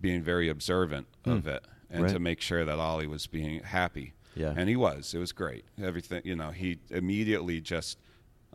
being 0.00 0.22
very 0.22 0.48
observant 0.48 1.06
of 1.24 1.46
it 1.46 1.64
and. 1.88 2.02
Right. 2.02 2.12
to 2.12 2.18
make 2.18 2.40
sure 2.40 2.64
that 2.64 2.78
Ollie 2.78 3.06
was 3.06 3.26
being 3.26 3.62
happy. 3.62 4.14
Yeah. 4.34 4.54
And 4.56 4.68
he 4.68 4.76
was. 4.76 5.14
It 5.14 5.18
was 5.18 5.32
great. 5.32 5.64
Everything, 5.82 6.22
you 6.24 6.36
know, 6.36 6.50
he 6.50 6.78
immediately 6.90 7.60
just, 7.60 7.98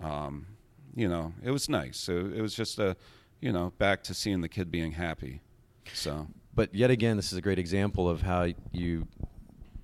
um, 0.01 0.47
you 0.95 1.08
know, 1.08 1.34
it 1.43 1.51
was 1.51 1.69
nice. 1.69 1.97
So 1.97 2.13
it 2.13 2.41
was 2.41 2.56
just 2.56 2.80
a, 2.80 2.95
you 3.41 3.51
know, 3.51 3.71
back 3.78 4.04
to 4.04 4.13
seeing 4.13 4.41
the 4.41 4.49
kid 4.49 4.71
being 4.71 4.93
happy. 4.93 5.41
So, 5.93 6.28
But 6.56 6.74
yet 6.74 6.89
again, 6.89 7.18
this 7.18 7.32
is 7.32 7.38
a 7.38 7.41
great 7.41 7.60
example 7.60 8.10
of 8.10 8.22
how 8.22 8.48
you. 8.72 9.08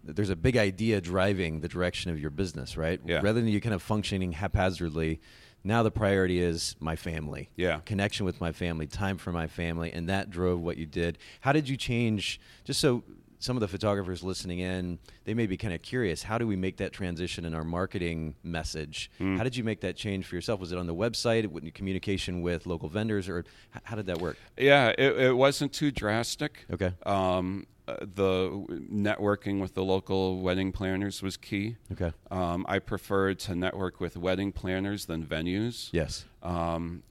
There's 0.04 0.32
a 0.32 0.36
big 0.36 0.58
idea 0.58 1.00
driving 1.00 1.60
the 1.60 1.68
direction 1.68 2.10
of 2.10 2.20
your 2.20 2.32
business, 2.32 2.76
right? 2.76 3.00
Yeah. 3.06 3.18
Rather 3.18 3.40
than 3.40 3.48
you 3.48 3.62
kind 3.62 3.76
of 3.76 3.84
functioning 3.84 4.32
haphazardly, 4.32 5.22
now 5.64 5.84
the 5.84 5.92
priority 5.92 6.42
is 6.42 6.76
my 6.80 6.96
family. 6.96 7.50
Yeah. 7.56 7.82
Connection 7.86 8.26
with 8.26 8.42
my 8.42 8.52
family, 8.52 8.88
time 8.88 9.18
for 9.18 9.32
my 9.32 9.46
family, 9.46 9.92
and 9.92 10.10
that 10.10 10.32
drove 10.32 10.60
what 10.62 10.78
you 10.78 10.88
did. 10.88 11.20
How 11.42 11.52
did 11.52 11.70
you 11.70 11.78
change? 11.78 12.40
Just 12.64 12.80
so 12.80 13.04
some 13.41 13.58
of 13.58 13.62
the 13.62 13.67
photographers 13.67 14.23
listening 14.23 14.60
in, 14.60 14.99
they 15.25 15.34
may 15.34 15.47
be 15.47 15.58
kind 15.58 15.73
of 15.73 15.82
curious. 15.82 16.23
How 16.23 16.38
do 16.38 16.45
we 16.45 16.56
make 16.56 16.77
that 16.77 16.93
transition 16.93 17.43
in 17.43 17.54
our 17.56 17.63
marketing 17.63 18.36
message? 18.43 19.10
Mm. 19.19 19.36
How 19.36 19.43
did 19.43 19.58
you 19.58 19.63
make 19.63 19.82
that 19.82 19.95
change 19.95 20.27
for 20.27 20.36
yourself? 20.36 20.60
Was 20.60 20.71
it 20.71 20.77
on 20.77 20.86
the 20.86 20.95
website, 20.95 21.41
communication 21.73 22.41
with 22.41 22.67
local 22.67 22.88
vendors, 22.88 23.27
or 23.27 23.43
how 23.84 23.95
did 23.95 24.06
that 24.06 24.21
work? 24.21 24.38
yeah, 24.58 24.89
it, 24.89 25.17
it 25.17 25.36
wasn't 25.36 25.73
too 25.73 25.91
drastic. 25.91 26.65
Okay. 26.71 26.93
Um, 27.06 27.65
uh, 27.88 27.95
the 27.99 28.49
networking 28.91 29.60
with 29.60 29.73
the 29.73 29.84
local 29.84 30.39
wedding 30.41 30.71
planners 30.71 31.23
was 31.23 31.36
key. 31.36 31.77
Okay. 31.91 32.13
Um, 32.30 32.63
I 32.69 32.77
preferred 32.77 33.39
to 33.39 33.56
network 33.56 33.99
with 33.99 34.15
wedding 34.15 34.51
planners 34.51 35.08
than 35.08 35.25
venues. 35.25 35.89
Yes. 35.91 36.25
Um, 36.43 37.01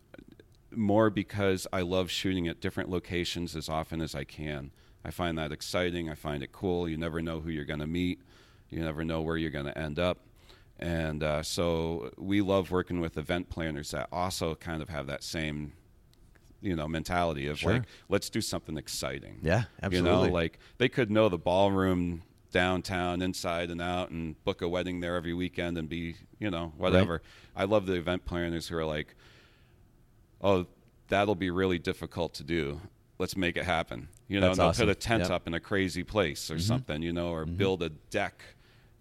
more 0.70 1.10
because 1.10 1.66
I 1.72 1.80
love 1.80 2.08
shooting 2.08 2.46
at 2.46 2.60
different 2.60 2.88
locations 2.88 3.56
as 3.56 3.68
often 3.68 4.00
as 4.00 4.14
I 4.14 4.22
can. 4.22 4.70
I 5.04 5.10
find 5.10 5.38
that 5.38 5.52
exciting. 5.52 6.10
I 6.10 6.14
find 6.14 6.42
it 6.42 6.52
cool. 6.52 6.88
You 6.88 6.96
never 6.96 7.22
know 7.22 7.40
who 7.40 7.50
you're 7.50 7.64
going 7.64 7.80
to 7.80 7.86
meet. 7.86 8.20
You 8.68 8.80
never 8.80 9.04
know 9.04 9.22
where 9.22 9.36
you're 9.36 9.50
going 9.50 9.66
to 9.66 9.76
end 9.78 9.98
up. 9.98 10.18
And 10.78 11.22
uh, 11.22 11.42
so 11.42 12.10
we 12.16 12.40
love 12.40 12.70
working 12.70 13.00
with 13.00 13.16
event 13.18 13.48
planners 13.50 13.90
that 13.90 14.08
also 14.12 14.54
kind 14.54 14.80
of 14.82 14.88
have 14.88 15.06
that 15.08 15.22
same, 15.22 15.72
you 16.62 16.74
know, 16.76 16.88
mentality 16.88 17.46
of 17.48 17.58
Sure. 17.58 17.72
like, 17.74 17.82
let's 18.08 18.30
do 18.30 18.40
something 18.40 18.76
exciting. 18.78 19.40
Yeah, 19.42 19.64
You 19.90 20.02
know, 20.02 20.10
absolutely. 20.10 20.30
like 20.30 20.58
they 20.78 20.88
could 20.88 21.10
know 21.10 21.28
the 21.28 21.38
ballroom 21.38 22.22
downtown, 22.52 23.22
inside 23.22 23.70
and 23.70 23.80
out, 23.80 24.10
and 24.10 24.42
book 24.44 24.60
a 24.62 24.68
wedding 24.68 25.00
there 25.00 25.16
every 25.16 25.34
weekend 25.34 25.76
and 25.78 25.88
be, 25.88 26.16
you 26.38 26.50
know, 26.50 26.72
whatever. 26.76 27.22
I 27.54 27.64
love 27.64 27.86
the 27.86 27.94
event 27.94 28.24
planners 28.24 28.66
who 28.68 28.76
are 28.76 28.84
like, 28.84 29.14
oh, 30.40 30.66
that'll 31.08 31.34
be 31.34 31.50
really 31.50 31.78
difficult 31.78 32.34
to 32.34 32.42
do. 32.44 32.80
Let's 33.20 33.37
make 33.37 33.56
it 33.59 33.64
happen. 33.64 34.09
You 34.28 34.40
know, 34.40 34.46
That's 34.48 34.59
they'll 34.59 34.66
awesome. 34.68 34.87
put 34.87 34.96
a 34.96 34.98
tent 34.98 35.20
Yep. 35.20 35.26
Mm-hmm. 35.26 35.35
up 35.35 35.46
in 35.46 35.54
a 35.54 35.61
crazy 35.61 36.02
place 36.04 36.50
or 36.50 36.59
something, 36.59 37.02
you 37.02 37.12
know, 37.12 37.30
or 37.33 37.44
build 37.44 37.83
a 37.83 37.90
deck 37.90 38.42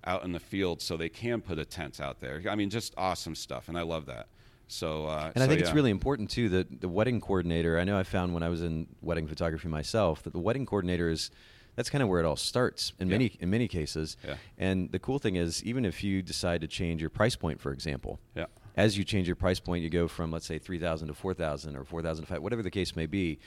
out 0.03 0.23
in 0.25 0.34
the 0.34 0.39
field 0.39 0.82
so 0.82 0.97
they 0.97 1.08
can 1.10 1.39
put 1.41 1.58
a 1.58 1.63
tent 1.65 2.01
out 2.01 2.19
there. 2.19 2.41
I 2.49 2.55
mean, 2.55 2.69
just 2.69 2.93
awesome 2.97 3.34
stuff, 3.36 3.69
and 3.69 3.77
I 3.77 3.82
love 3.84 4.05
that. 4.08 4.27
So, 4.67 5.05
uh, 5.08 5.32
And 5.34 5.41
I 5.41 5.45
so, 5.45 5.49
think 5.49 5.62
it's 5.62 5.73
really 5.73 5.89
important 5.89 6.29
too 6.29 6.49
that 6.49 6.82
the 6.82 6.89
wedding 6.89 7.21
coordinator. 7.21 7.79
I 7.79 7.86
know 7.86 7.97
I 7.97 8.03
found 8.03 8.34
when 8.34 8.43
I 8.43 8.49
was 8.49 8.62
in 8.62 8.88
wedding 9.01 9.25
photography 9.27 9.67
myself 9.69 10.21
that 10.23 10.34
the 10.34 10.39
wedding 10.39 10.65
coordinator 10.65 11.10
is 11.10 11.32
that's 11.75 11.89
kind 11.89 12.01
of 12.03 12.10
where 12.10 12.19
it 12.19 12.25
all 12.25 12.36
starts 12.36 12.91
in 12.99 13.08
Yeah. 13.08 13.12
many 13.13 13.25
in 13.39 13.49
many 13.49 13.67
cases. 13.69 14.17
Yeah. 14.25 14.36
And 14.58 14.91
the 14.91 14.99
cool 14.99 15.17
thing 15.17 15.38
is, 15.38 15.63
even 15.63 15.86
if 15.86 16.03
you 16.03 16.21
decide 16.21 16.60
to 16.62 16.67
change 16.67 16.99
your 16.99 17.10
price 17.10 17.38
point, 17.38 17.62
for 17.62 17.71
example, 17.71 18.19
Yeah. 18.36 18.47
as 18.75 18.97
you 18.97 19.03
change 19.05 19.27
your 19.27 19.38
price 19.38 19.60
point, 19.62 19.82
you 19.84 19.89
go 19.89 20.08
from 20.10 20.29
let's 20.29 20.45
say 20.45 20.60
three 20.60 20.77
thousand 20.79 21.08
to 21.08 21.13
four 21.13 21.34
thousand 21.34 21.75
or 21.77 21.84
four 21.86 22.01
thousand 22.01 22.25
to 22.25 22.34
five, 22.34 22.41
whatever 22.43 22.62
the 22.62 22.71
case 22.71 22.95
may 22.97 23.05
be. 23.05 23.39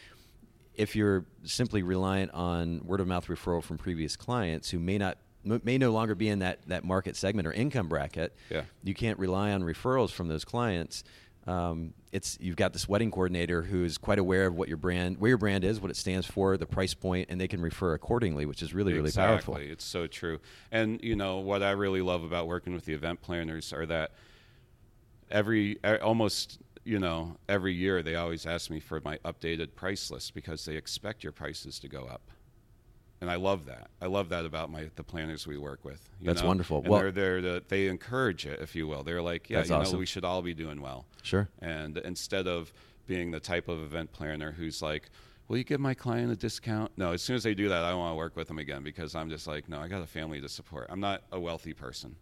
If 0.75 0.97
you're 0.97 1.25
simply 1.45 1.83
reliant 1.83 2.33
on 2.33 2.81
word 2.85 3.01
of 3.01 3.07
mouth 3.07 3.27
referral 3.27 3.63
from 3.63 3.79
previous 3.79 4.17
clients 4.17 4.71
who 4.71 4.79
may 4.79 4.99
not 4.99 5.19
may 5.45 5.77
no 5.77 5.91
longer 5.91 6.15
be 6.15 6.29
in 6.29 6.39
that, 6.39 6.61
that 6.69 6.85
market 6.85 7.17
segment 7.17 7.49
or 7.49 7.53
income 7.53 7.89
bracket, 7.89 8.33
Yeah. 8.49 8.63
you 8.85 8.95
can't 8.95 9.19
rely 9.19 9.51
on 9.51 9.63
referrals 9.63 10.11
from 10.11 10.29
those 10.29 10.45
clients. 10.45 11.03
Um, 11.49 11.95
it's 12.13 12.39
you've 12.41 12.55
got 12.55 12.73
this 12.73 12.89
wedding 12.89 13.11
coordinator 13.11 13.63
who 13.63 13.83
is 13.83 13.99
quite 13.99 14.21
aware 14.21 14.47
of 14.47 14.55
what 14.55 14.69
your 14.69 14.77
brand, 14.77 15.19
where 15.19 15.31
your 15.31 15.39
brand 15.39 15.65
is, 15.65 15.81
what 15.81 15.91
it 15.91 15.97
stands 15.97 16.25
for, 16.29 16.57
the 16.57 16.67
price 16.67 16.95
point, 16.95 17.29
and 17.29 17.41
they 17.41 17.49
can 17.49 17.61
refer 17.61 17.95
accordingly, 17.95 18.47
which 18.47 18.63
is 18.63 18.73
really 18.73 18.93
really 18.93 19.09
exactly. 19.09 19.55
powerful. 19.55 19.73
It's 19.73 19.85
so 19.85 20.07
true. 20.07 20.39
And 20.71 21.03
you 21.03 21.17
know 21.17 21.39
what 21.41 21.65
I 21.65 21.73
really 21.73 22.03
love 22.03 22.23
about 22.23 22.47
working 22.47 22.73
with 22.73 22.85
the 22.85 22.95
event 22.95 23.21
planners 23.21 23.73
are 23.73 23.87
that 23.87 24.13
every 25.29 25.83
almost 26.01 26.61
you 26.85 26.99
know 26.99 27.37
every 27.49 27.73
year 27.75 28.03
they 28.03 28.15
always 28.17 28.47
ask 28.47 28.71
me 28.71 28.81
for 28.81 29.01
my 29.05 29.19
updated 29.19 29.75
price 29.75 30.11
list 30.11 30.35
because 30.35 30.65
they 30.65 30.77
expect 30.77 31.23
your 31.23 31.33
prices 31.33 31.79
to 31.81 31.89
go 31.89 32.05
up. 32.05 32.23
And 33.21 33.31
I 33.31 33.37
love 33.37 33.67
that. 33.67 33.89
I 34.01 34.07
love 34.07 34.31
that 34.31 34.45
about 34.45 34.69
my 34.69 34.91
the 34.97 35.05
planners 35.05 35.47
we 35.47 35.57
work 35.57 35.85
with. 35.85 36.09
you 36.21 36.27
That's 36.27 36.43
know? 36.43 36.49
wonderful. 36.49 36.79
And 36.79 36.89
Well- 36.89 37.01
they're 37.01 37.13
there 37.13 37.41
to 37.41 37.63
they 37.69 37.87
encourage 37.87 38.47
it, 38.47 38.61
if 38.61 38.75
you 38.75 38.89
will. 38.89 39.05
They're 39.05 39.23
like, 39.23 39.49
yeah, 39.49 39.63
you 39.63 39.71
know, 39.71 39.93
we 39.97 40.07
should 40.07 40.25
all 40.25 40.43
be 40.43 40.55
doing 40.55 40.81
well. 40.81 41.07
Sure. 41.23 41.49
And 41.61 41.99
instead 41.99 42.49
of 42.49 42.73
being 43.07 43.31
the 43.31 43.41
type 43.41 43.69
of 43.69 43.81
event 43.83 44.13
planner 44.13 44.51
who's 44.53 44.83
like, 44.83 45.09
will 45.47 45.57
you 45.57 45.65
give 45.65 45.79
my 45.81 45.95
client 45.95 46.33
a 46.33 46.37
discount? 46.37 46.91
No, 46.97 47.13
as 47.13 47.23
soon 47.23 47.37
as 47.37 47.45
they 47.45 47.55
do 47.55 47.69
that, 47.69 47.85
I 47.85 47.91
don't 47.91 47.99
want 48.01 48.13
to 48.13 48.17
work 48.17 48.35
with 48.37 48.49
them 48.49 48.59
again 48.59 48.83
because 48.83 49.15
I'm 49.15 49.29
just 49.31 49.47
like, 49.47 49.69
no, 49.69 49.79
I 49.79 49.87
got 49.87 50.03
a 50.03 50.07
family 50.07 50.41
to 50.41 50.49
support. 50.49 50.87
I'm 50.91 51.01
not 51.01 51.23
a 51.31 51.39
wealthy 51.39 51.75
person. 51.75 52.17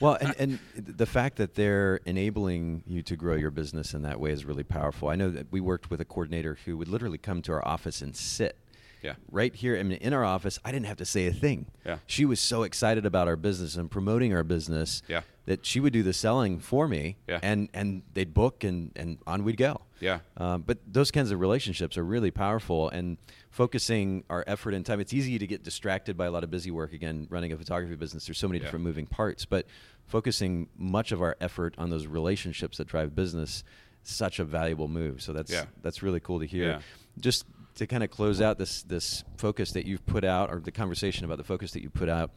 Well, 0.00 0.16
and, 0.20 0.34
and 0.38 0.58
the 0.76 1.06
fact 1.06 1.36
that 1.36 1.54
they're 1.54 2.00
enabling 2.04 2.84
you 2.86 3.02
to 3.02 3.16
grow 3.16 3.34
your 3.34 3.50
business 3.50 3.94
in 3.94 4.02
that 4.02 4.20
way 4.20 4.30
is 4.30 4.44
really 4.44 4.64
powerful. 4.64 5.08
I 5.08 5.16
know 5.16 5.30
that 5.30 5.46
we 5.50 5.60
worked 5.60 5.90
with 5.90 6.00
a 6.00 6.04
coordinator 6.04 6.58
who 6.64 6.76
would 6.76 6.88
literally 6.88 7.18
come 7.18 7.42
to 7.42 7.52
our 7.52 7.66
office 7.66 8.02
and 8.02 8.14
sit 8.14 8.56
Yeah. 9.02 9.14
right 9.30 9.54
here. 9.54 9.76
I 9.78 9.82
mean, 9.82 9.98
in 9.98 10.12
our 10.12 10.24
office, 10.24 10.58
I 10.64 10.72
didn't 10.72 10.86
have 10.86 10.96
to 10.96 11.04
say 11.04 11.26
a 11.26 11.32
thing. 11.32 11.66
Yeah. 11.84 11.98
She 12.06 12.24
was 12.24 12.40
so 12.40 12.62
excited 12.64 13.06
about 13.06 13.28
our 13.28 13.36
business 13.36 13.76
and 13.76 13.90
promoting 13.90 14.34
our 14.34 14.42
business 14.42 15.02
Yeah. 15.08 15.20
that 15.44 15.64
she 15.64 15.78
would 15.80 15.92
do 15.92 16.02
the 16.02 16.12
selling 16.12 16.58
for 16.58 16.88
me. 16.88 17.16
Yeah. 17.28 17.38
And 17.42 17.68
and 17.72 18.02
they'd 18.14 18.34
book 18.34 18.64
and 18.64 18.90
and 18.96 19.18
on 19.26 19.44
we'd 19.44 19.56
go. 19.58 19.82
Yeah. 20.00 20.20
Um, 20.36 20.62
but 20.62 20.78
those 20.86 21.10
kinds 21.10 21.30
of 21.30 21.40
relationships 21.40 21.96
are 21.96 22.04
really 22.04 22.30
powerful 22.30 22.88
and 22.88 23.16
focusing 23.50 24.24
our 24.28 24.44
effort 24.46 24.74
and 24.74 24.84
time. 24.84 25.00
It's 25.00 25.14
easy 25.14 25.38
to 25.38 25.46
get 25.46 25.62
distracted 25.62 26.16
by 26.16 26.26
a 26.26 26.30
lot 26.30 26.44
of 26.44 26.50
busy 26.50 26.70
work. 26.70 26.92
Again, 26.92 27.26
running 27.30 27.52
a 27.52 27.56
photography 27.56 27.96
business, 27.96 28.26
there's 28.26 28.38
so 28.38 28.48
many 28.48 28.58
Yeah. 28.58 28.64
different 28.64 28.84
moving 28.84 29.06
parts, 29.06 29.44
but 29.46 29.66
focusing 30.04 30.68
much 30.76 31.12
of 31.12 31.22
our 31.22 31.36
effort 31.40 31.74
on 31.78 31.90
those 31.90 32.06
relationships 32.06 32.76
that 32.78 32.86
drive 32.86 33.14
business, 33.14 33.64
such 34.02 34.38
a 34.38 34.44
valuable 34.44 34.88
move. 34.88 35.22
So 35.22 35.32
that's 35.32 35.50
Yeah. 35.52 35.64
that's 35.82 36.02
really 36.02 36.20
cool 36.20 36.40
to 36.40 36.46
hear. 36.46 36.64
Yeah. 36.68 36.80
Just 37.18 37.44
to 37.76 37.86
kind 37.86 38.02
of 38.02 38.10
close 38.10 38.40
out 38.40 38.58
this 38.58 38.82
this 38.82 39.24
focus 39.38 39.72
that 39.72 39.86
you've 39.86 40.04
put 40.04 40.24
out, 40.24 40.50
or 40.52 40.60
the 40.60 40.72
conversation 40.72 41.24
about 41.24 41.38
the 41.38 41.44
focus 41.44 41.72
that 41.72 41.82
you 41.82 41.90
put 41.90 42.08
out. 42.08 42.30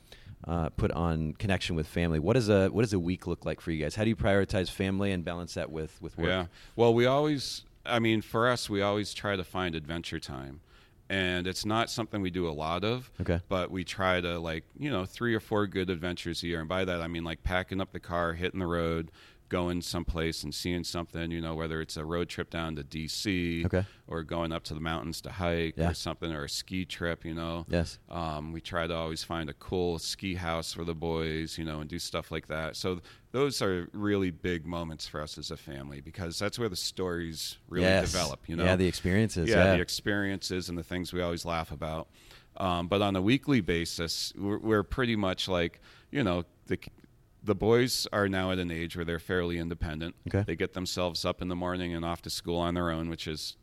Uh, 0.47 0.69
put 0.69 0.89
on 0.91 1.33
connection 1.33 1.75
with 1.75 1.85
family. 1.85 2.17
What 2.17 2.35
does 2.35 2.47
a 2.47 2.69
what 2.69 2.83
does 2.83 2.93
a 2.93 2.99
week 2.99 3.27
look 3.27 3.45
like 3.45 3.59
for 3.59 3.71
you 3.71 3.83
guys? 3.83 3.95
How 3.95 4.05
do 4.05 4.09
you 4.09 4.15
prioritize 4.15 4.71
family 4.71 5.11
and 5.11 5.25
balance 5.25 5.55
that 5.55 5.69
with 5.69 6.01
with 6.01 6.17
work? 6.17 6.27
Yeah. 6.27 6.45
Well, 6.77 6.93
we 6.93 7.05
always, 7.05 7.65
I 7.85 7.99
mean, 7.99 8.21
for 8.21 8.47
us, 8.47 8.69
we 8.69 8.81
always 8.81 9.13
try 9.13 9.35
to 9.35 9.43
find 9.43 9.75
adventure 9.75 10.17
time. 10.17 10.61
And 11.09 11.45
it's 11.47 11.65
not 11.65 11.89
something 11.89 12.21
we 12.21 12.29
do 12.29 12.47
a 12.47 12.51
lot 12.51 12.85
of. 12.85 13.11
Okay. 13.19 13.41
But 13.49 13.69
we 13.69 13.83
try 13.83 14.21
to, 14.21 14.39
like, 14.39 14.63
you 14.77 14.91
know, 14.91 15.05
three 15.05 15.35
or 15.35 15.39
four 15.39 15.67
good 15.67 15.89
adventures 15.89 16.43
a 16.43 16.47
year. 16.47 16.59
And 16.59 16.69
by 16.69 16.85
that, 16.85 17.01
I 17.01 17.07
mean, 17.07 17.23
like, 17.23 17.43
packing 17.43 17.81
up 17.81 17.91
the 17.91 17.99
car, 17.99 18.33
hitting 18.33 18.59
the 18.59 18.67
road, 18.67 19.09
going 19.49 19.81
someplace 19.81 20.43
and 20.43 20.53
seeing 20.53 20.83
something, 20.83 21.31
you 21.31 21.41
know, 21.41 21.55
whether 21.55 21.81
it's 21.81 21.97
a 21.97 22.05
road 22.05 22.29
trip 22.29 22.49
down 22.49 22.75
to 22.75 22.83
D.C. 22.83 23.65
Okay. 23.65 23.85
or 24.07 24.23
going 24.23 24.51
up 24.51 24.63
to 24.65 24.73
the 24.73 24.79
mountains 24.79 25.21
to 25.21 25.31
hike 25.31 25.73
Yeah. 25.77 25.89
or 25.89 25.93
something, 25.93 26.31
or 26.31 26.43
a 26.45 26.49
ski 26.49 26.85
trip, 26.85 27.25
you 27.25 27.33
know. 27.33 27.65
Yes. 27.67 27.99
Um, 28.09 28.51
we 28.53 28.61
try 28.61 28.87
to 28.87 28.95
always 28.95 29.23
find 29.23 29.49
a 29.49 29.53
cool 29.53 29.99
ski 29.99 30.35
house 30.35 30.71
for 30.73 30.85
the 30.85 30.93
boys, 30.95 31.57
you 31.57 31.65
know, 31.65 31.79
and 31.81 31.89
do 31.89 31.99
stuff 31.99 32.31
like 32.31 32.47
that. 32.47 32.75
So 32.75 32.95
th- 32.95 33.03
those 33.31 33.61
are 33.61 33.89
really 33.93 34.31
big 34.31 34.65
moments 34.65 35.07
for 35.07 35.21
us 35.21 35.37
as 35.37 35.51
a 35.51 35.57
family 35.57 35.99
because 36.01 36.39
that's 36.39 36.57
where 36.57 36.69
the 36.69 36.75
stories 36.75 37.57
really 37.67 37.85
Yes. 37.85 38.11
develop. 38.11 38.39
You 38.47 38.55
know, 38.55 38.63
Yeah, 38.65 38.75
the 38.75 38.87
experiences. 38.87 39.49
yeah, 39.49 39.65
Yeah, 39.65 39.75
the 39.75 39.81
experiences 39.81 40.69
and 40.69 40.77
the 40.77 40.83
things 40.83 41.11
we 41.11 41.21
always 41.21 41.43
laugh 41.45 41.71
about. 41.71 42.07
Um, 42.57 42.87
but 42.87 43.01
on 43.01 43.15
a 43.15 43.21
weekly 43.21 43.61
basis, 43.61 44.33
we're, 44.37 44.57
we're 44.57 44.83
pretty 44.83 45.15
much 45.15 45.47
like 45.47 45.79
you 46.11 46.23
know 46.23 46.43
the 46.65 46.77
the 47.43 47.55
boys 47.55 48.05
are 48.11 48.27
now 48.27 48.51
at 48.51 48.59
an 48.59 48.69
age 48.71 48.95
where 48.95 49.05
they're 49.05 49.19
fairly 49.19 49.57
independent. 49.57 50.15
Okay. 50.27 50.43
They 50.45 50.55
get 50.55 50.73
themselves 50.73 51.23
up 51.25 51.41
in 51.41 51.47
the 51.47 51.55
morning 51.55 51.93
and 51.93 52.03
off 52.03 52.21
to 52.23 52.29
school 52.29 52.57
on 52.57 52.73
their 52.73 52.89
own, 52.91 53.09
which 53.09 53.27
is 53.27 53.55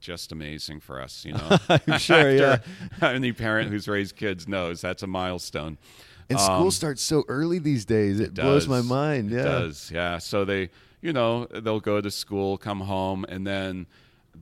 just 0.00 0.32
amazing 0.32 0.80
for 0.80 1.00
us. 1.00 1.24
You 1.24 1.32
know, 1.34 1.58
I'm 1.68 1.98
sure, 1.98 2.30
yeah. 2.30 2.58
Any 3.02 3.32
parent 3.32 3.70
who's 3.70 3.88
raised 3.88 4.16
kids 4.16 4.46
knows 4.46 4.80
that's 4.80 5.02
a 5.02 5.06
milestone. 5.06 5.78
And 6.30 6.38
Um, 6.38 6.44
school 6.44 6.70
starts 6.70 7.02
so 7.02 7.24
early 7.28 7.58
these 7.58 7.84
days. 7.84 8.20
It, 8.20 8.34
blows 8.34 8.68
my 8.68 8.80
mind. 8.82 9.32
It 9.32 9.36
Yeah. 9.36 9.42
does. 9.44 9.90
Yeah. 9.92 10.18
So 10.18 10.44
they, 10.44 10.70
you 11.02 11.12
know, 11.12 11.46
they'll 11.46 11.80
go 11.80 12.00
to 12.00 12.10
school, 12.10 12.56
come 12.56 12.80
home, 12.80 13.26
and 13.28 13.46
then 13.46 13.86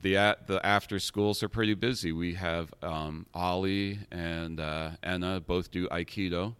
the 0.01 0.17
at 0.17 0.47
the 0.47 0.65
after 0.65 0.97
schools 0.99 1.43
are 1.43 1.49
pretty 1.49 1.73
busy. 1.73 2.11
We 2.11 2.33
have 2.35 2.73
um, 2.81 3.25
Ollie 3.33 3.99
and 4.11 4.59
uh, 4.59 4.91
Enna 5.03 5.39
both 5.39 5.71
do 5.71 5.87
Aikido. 5.89 6.55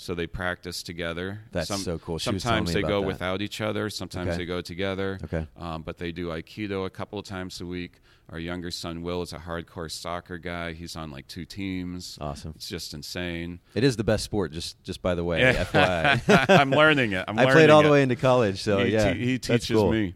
So 0.00 0.14
they 0.14 0.26
practice 0.26 0.82
together. 0.82 1.40
That's 1.52 1.82
so 1.84 1.98
cool. 1.98 2.16
She 2.18 2.24
sometimes 2.24 2.74
me 2.74 2.80
they 2.80 2.88
go 2.88 3.02
that. 3.02 3.06
without 3.06 3.42
each 3.42 3.60
other. 3.60 3.90
Sometimes 3.90 4.28
Okay. 4.30 4.38
they 4.38 4.44
go 4.46 4.62
together. 4.62 5.18
Okay. 5.24 5.46
Um, 5.58 5.82
but 5.82 5.98
they 5.98 6.10
do 6.10 6.28
Aikido 6.28 6.86
a 6.86 6.90
couple 6.90 7.18
of 7.18 7.26
times 7.26 7.60
a 7.60 7.66
week. 7.66 8.00
Our 8.30 8.38
younger 8.38 8.70
son 8.70 9.02
Will 9.02 9.20
is 9.20 9.34
a 9.34 9.38
hardcore 9.38 9.90
soccer 9.90 10.38
guy. 10.38 10.72
He's 10.72 10.96
on 10.96 11.10
like 11.10 11.28
two 11.28 11.44
teams. 11.44 12.16
Awesome. 12.18 12.54
It's 12.56 12.66
just 12.66 12.94
insane. 12.94 13.60
It 13.74 13.84
is 13.84 13.98
the 13.98 14.04
best 14.04 14.24
sport, 14.24 14.52
just 14.52 14.82
just 14.82 15.02
by 15.02 15.14
the 15.14 15.22
way. 15.22 15.40
Yeah. 15.40 15.64
FYI. 15.64 16.46
I'm 16.58 16.70
learning 16.70 17.12
it. 17.12 17.22
I'm 17.28 17.38
I 17.38 17.44
played 17.44 17.54
learning 17.56 17.70
all 17.70 17.82
the 17.82 17.90
way 17.90 18.02
into 18.02 18.16
college, 18.16 18.62
so 18.62 18.78
he, 18.82 18.92
yeah, 18.92 19.12
te- 19.12 19.18
he 19.22 19.38
teaches 19.38 19.68
cool. 19.76 19.92
me. 19.92 20.14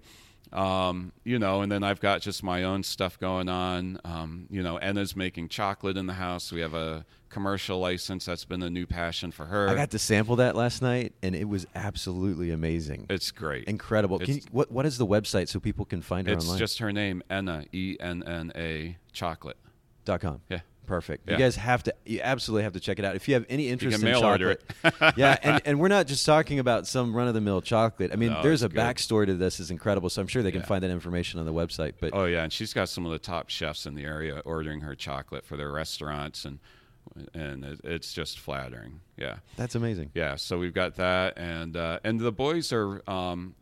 Um, 0.55 1.13
you 1.25 1.39
know, 1.39 1.63
and 1.63 1.71
then 1.73 1.83
I've 1.83 2.01
got 2.01 2.21
just 2.21 2.43
my 2.45 2.63
own 2.63 2.85
stuff 2.85 3.19
going 3.19 3.49
on. 3.49 3.99
Um, 4.05 4.47
you 4.51 4.63
know, 4.63 4.77
Enna's 4.77 5.17
making 5.17 5.49
chocolate 5.49 5.97
in 5.97 6.07
the 6.07 6.15
house. 6.15 6.53
We 6.53 6.61
have 6.61 6.75
a 6.75 7.05
commercial 7.29 7.81
license. 7.81 8.25
That's 8.25 8.45
been 8.45 8.63
a 8.63 8.71
new 8.71 8.87
passion 8.87 9.33
for 9.33 9.47
her. 9.47 9.69
I 9.69 9.75
got 9.75 9.91
to 9.91 9.99
sample 9.99 10.37
that 10.37 10.55
last 10.55 10.81
night, 10.81 11.13
and 11.23 11.35
it 11.35 11.49
was 11.49 11.67
absolutely 11.75 12.53
amazing. 12.53 13.07
it's 13.11 13.33
great. 13.33 13.65
Incredible. 13.65 14.21
Can 14.21 14.37
you, 14.37 14.41
what 14.53 14.71
what 14.71 14.87
is 14.87 14.97
the 14.97 15.07
website 15.07 15.49
so 15.49 15.59
people 15.59 15.85
can 15.85 16.01
find 16.01 16.27
her 16.29 16.33
online? 16.35 16.39
It's 16.39 16.47
online? 16.47 16.59
just 16.59 16.79
her 16.79 16.93
name, 16.93 17.23
Enna, 17.29 17.65
E 17.73 17.97
N 17.99 18.23
N 18.25 18.53
A, 18.55 18.97
chocolate. 19.13 19.57
dot 20.05 20.21
com. 20.21 20.41
Yeah. 20.49 20.61
Perfect. 20.87 21.27
Yeah. 21.29 21.33
You 21.35 21.39
guys 21.39 21.57
have 21.57 21.83
to. 21.85 21.95
You 22.05 22.21
absolutely 22.23 22.65
have 22.65 22.73
to 22.75 22.81
check 22.81 22.99
it 22.99 23.05
out. 23.05 23.17
If 23.17 23.27
you 23.29 23.35
have 23.35 23.47
any 23.49 23.69
interest 23.69 24.03
in 24.03 24.15
chocolate, 24.15 24.63
yeah, 25.17 25.39
and, 25.43 25.63
and 25.67 25.81
we're 25.81 25.89
not 25.89 26.07
just 26.07 26.25
talking 26.27 26.59
about 26.59 26.87
some 26.87 27.15
run 27.15 27.27
of 27.29 27.35
the 27.35 27.41
mill 27.41 27.61
chocolate. 27.63 28.11
I 28.13 28.17
mean, 28.17 28.33
No, 28.33 28.43
there's 28.43 28.63
a 28.63 28.69
good. 28.69 28.79
backstory 28.79 29.27
to 29.27 29.35
this. 29.35 29.61
is 29.61 29.71
incredible. 29.71 30.11
So 30.11 30.21
I'm 30.21 30.29
sure 30.29 30.43
they 30.43 30.53
can 30.53 30.63
find 30.63 30.83
that 30.85 30.91
information 30.91 31.41
on 31.41 31.47
the 31.47 31.53
website. 31.53 31.95
But 32.01 32.11
Oh 32.15 32.25
yeah, 32.27 32.43
and 32.45 32.53
she's 32.53 32.73
got 32.73 32.89
some 32.89 33.07
of 33.07 33.13
the 33.13 33.19
top 33.19 33.49
chefs 33.51 33.87
in 33.87 33.95
the 33.95 34.05
area 34.05 34.41
ordering 34.45 34.81
her 34.81 34.95
chocolate 34.95 35.45
for 35.45 35.57
their 35.57 35.71
restaurants, 35.73 36.45
and 36.45 36.59
and 37.35 37.65
it, 37.65 37.81
it's 37.85 38.13
just 38.13 38.39
flattering. 38.39 39.01
Yeah, 39.17 39.37
that's 39.57 39.75
amazing. 39.75 40.11
yeah. 40.15 40.37
So 40.37 40.59
we've 40.59 40.75
got 40.75 40.97
that, 40.97 41.39
and 41.39 41.77
uh, 41.77 42.01
and 42.05 42.19
the 42.21 42.33
boys 42.33 42.73
are. 42.73 43.03
Um, 43.11 43.55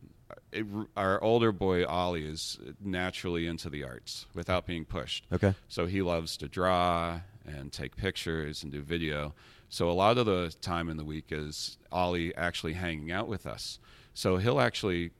it, 0.53 0.65
our 0.95 1.21
older 1.23 1.51
boy 1.51 1.85
Ollie 1.85 2.25
is 2.25 2.59
naturally 2.83 3.47
into 3.47 3.69
the 3.69 3.83
arts 3.83 4.25
without 4.33 4.65
being 4.65 4.85
pushed. 4.85 5.25
Okay. 5.31 5.53
So 5.67 5.85
he 5.85 6.01
loves 6.01 6.37
to 6.37 6.47
draw 6.47 7.21
and 7.45 7.71
take 7.71 7.95
pictures 7.95 8.63
and 8.63 8.71
do 8.71 8.81
video. 8.81 9.33
So 9.69 9.89
a 9.89 9.93
lot 9.93 10.17
of 10.17 10.25
the 10.25 10.53
time 10.61 10.89
in 10.89 10.97
the 10.97 11.03
week 11.05 11.25
is 11.31 11.77
Ollie 11.91 12.35
actually 12.35 12.73
hanging 12.73 13.11
out 13.11 13.27
with 13.27 13.45
us. 13.47 13.79
So 14.13 14.37
he'll 14.37 14.61
actually, 14.61 15.11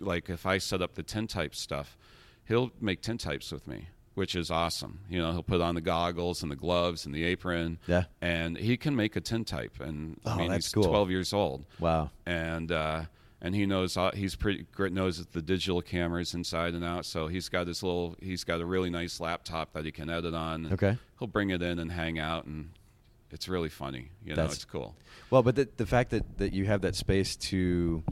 like, 0.00 0.30
if 0.30 0.46
I 0.46 0.58
set 0.58 0.80
up 0.82 0.94
the 0.94 1.02
tintype 1.02 1.54
stuff, 1.54 1.96
he'll 2.48 2.72
make 2.80 3.02
tintypes 3.02 3.52
with 3.52 3.68
me, 3.68 3.88
which 4.14 4.34
is 4.34 4.50
awesome. 4.50 5.00
You 5.10 5.20
know, 5.20 5.32
he'll 5.32 5.42
put 5.42 5.60
on 5.60 5.74
the 5.74 5.80
goggles 5.82 6.42
and 6.42 6.50
the 6.50 6.56
gloves 6.56 7.04
and 7.04 7.14
the 7.14 7.24
apron. 7.24 7.78
Yeah. 7.86 8.04
And 8.22 8.56
he 8.56 8.76
can 8.78 8.96
make 8.96 9.14
a 9.16 9.20
tintype. 9.20 9.78
And 9.80 10.18
I 10.24 10.32
Oh, 10.32 10.36
mean, 10.38 10.50
that's 10.50 10.66
he's 10.66 10.72
cool. 10.74 10.84
12 10.84 11.10
years 11.10 11.32
old 11.34 11.64
Wow. 11.78 12.10
and 12.26 12.72
uh, 12.72 13.02
and 13.44 13.54
he 13.54 13.66
knows 13.66 13.98
he's 14.14 14.36
pretty 14.36 14.64
knows 14.78 15.24
the 15.26 15.42
digital 15.42 15.82
cameras 15.82 16.32
inside 16.32 16.74
and 16.74 16.84
out. 16.84 17.04
So 17.04 17.26
he's 17.26 17.48
got 17.48 17.66
his 17.66 17.82
little 17.82 18.16
he's 18.22 18.44
got 18.44 18.60
a 18.60 18.64
really 18.64 18.88
nice 18.88 19.20
laptop 19.20 19.72
that 19.74 19.84
he 19.84 19.90
can 19.92 20.08
edit 20.08 20.32
on. 20.34 20.72
Okay. 20.72 20.96
he'll 21.18 21.28
bring 21.28 21.50
it 21.50 21.60
in 21.60 21.78
and 21.78 21.90
hang 21.92 22.18
out, 22.18 22.46
and 22.46 22.70
it's 23.30 23.48
really 23.48 23.68
funny. 23.68 24.08
You 24.24 24.30
know, 24.30 24.36
That's- 24.36 24.54
it's 24.56 24.64
cool. 24.64 24.94
Well, 25.30 25.42
but 25.42 25.56
the, 25.56 25.68
the 25.78 25.86
fact 25.86 26.10
that, 26.10 26.38
that 26.38 26.52
you 26.52 26.66
have 26.66 26.82
that 26.82 26.94
space 26.94 27.36
to, 27.36 28.02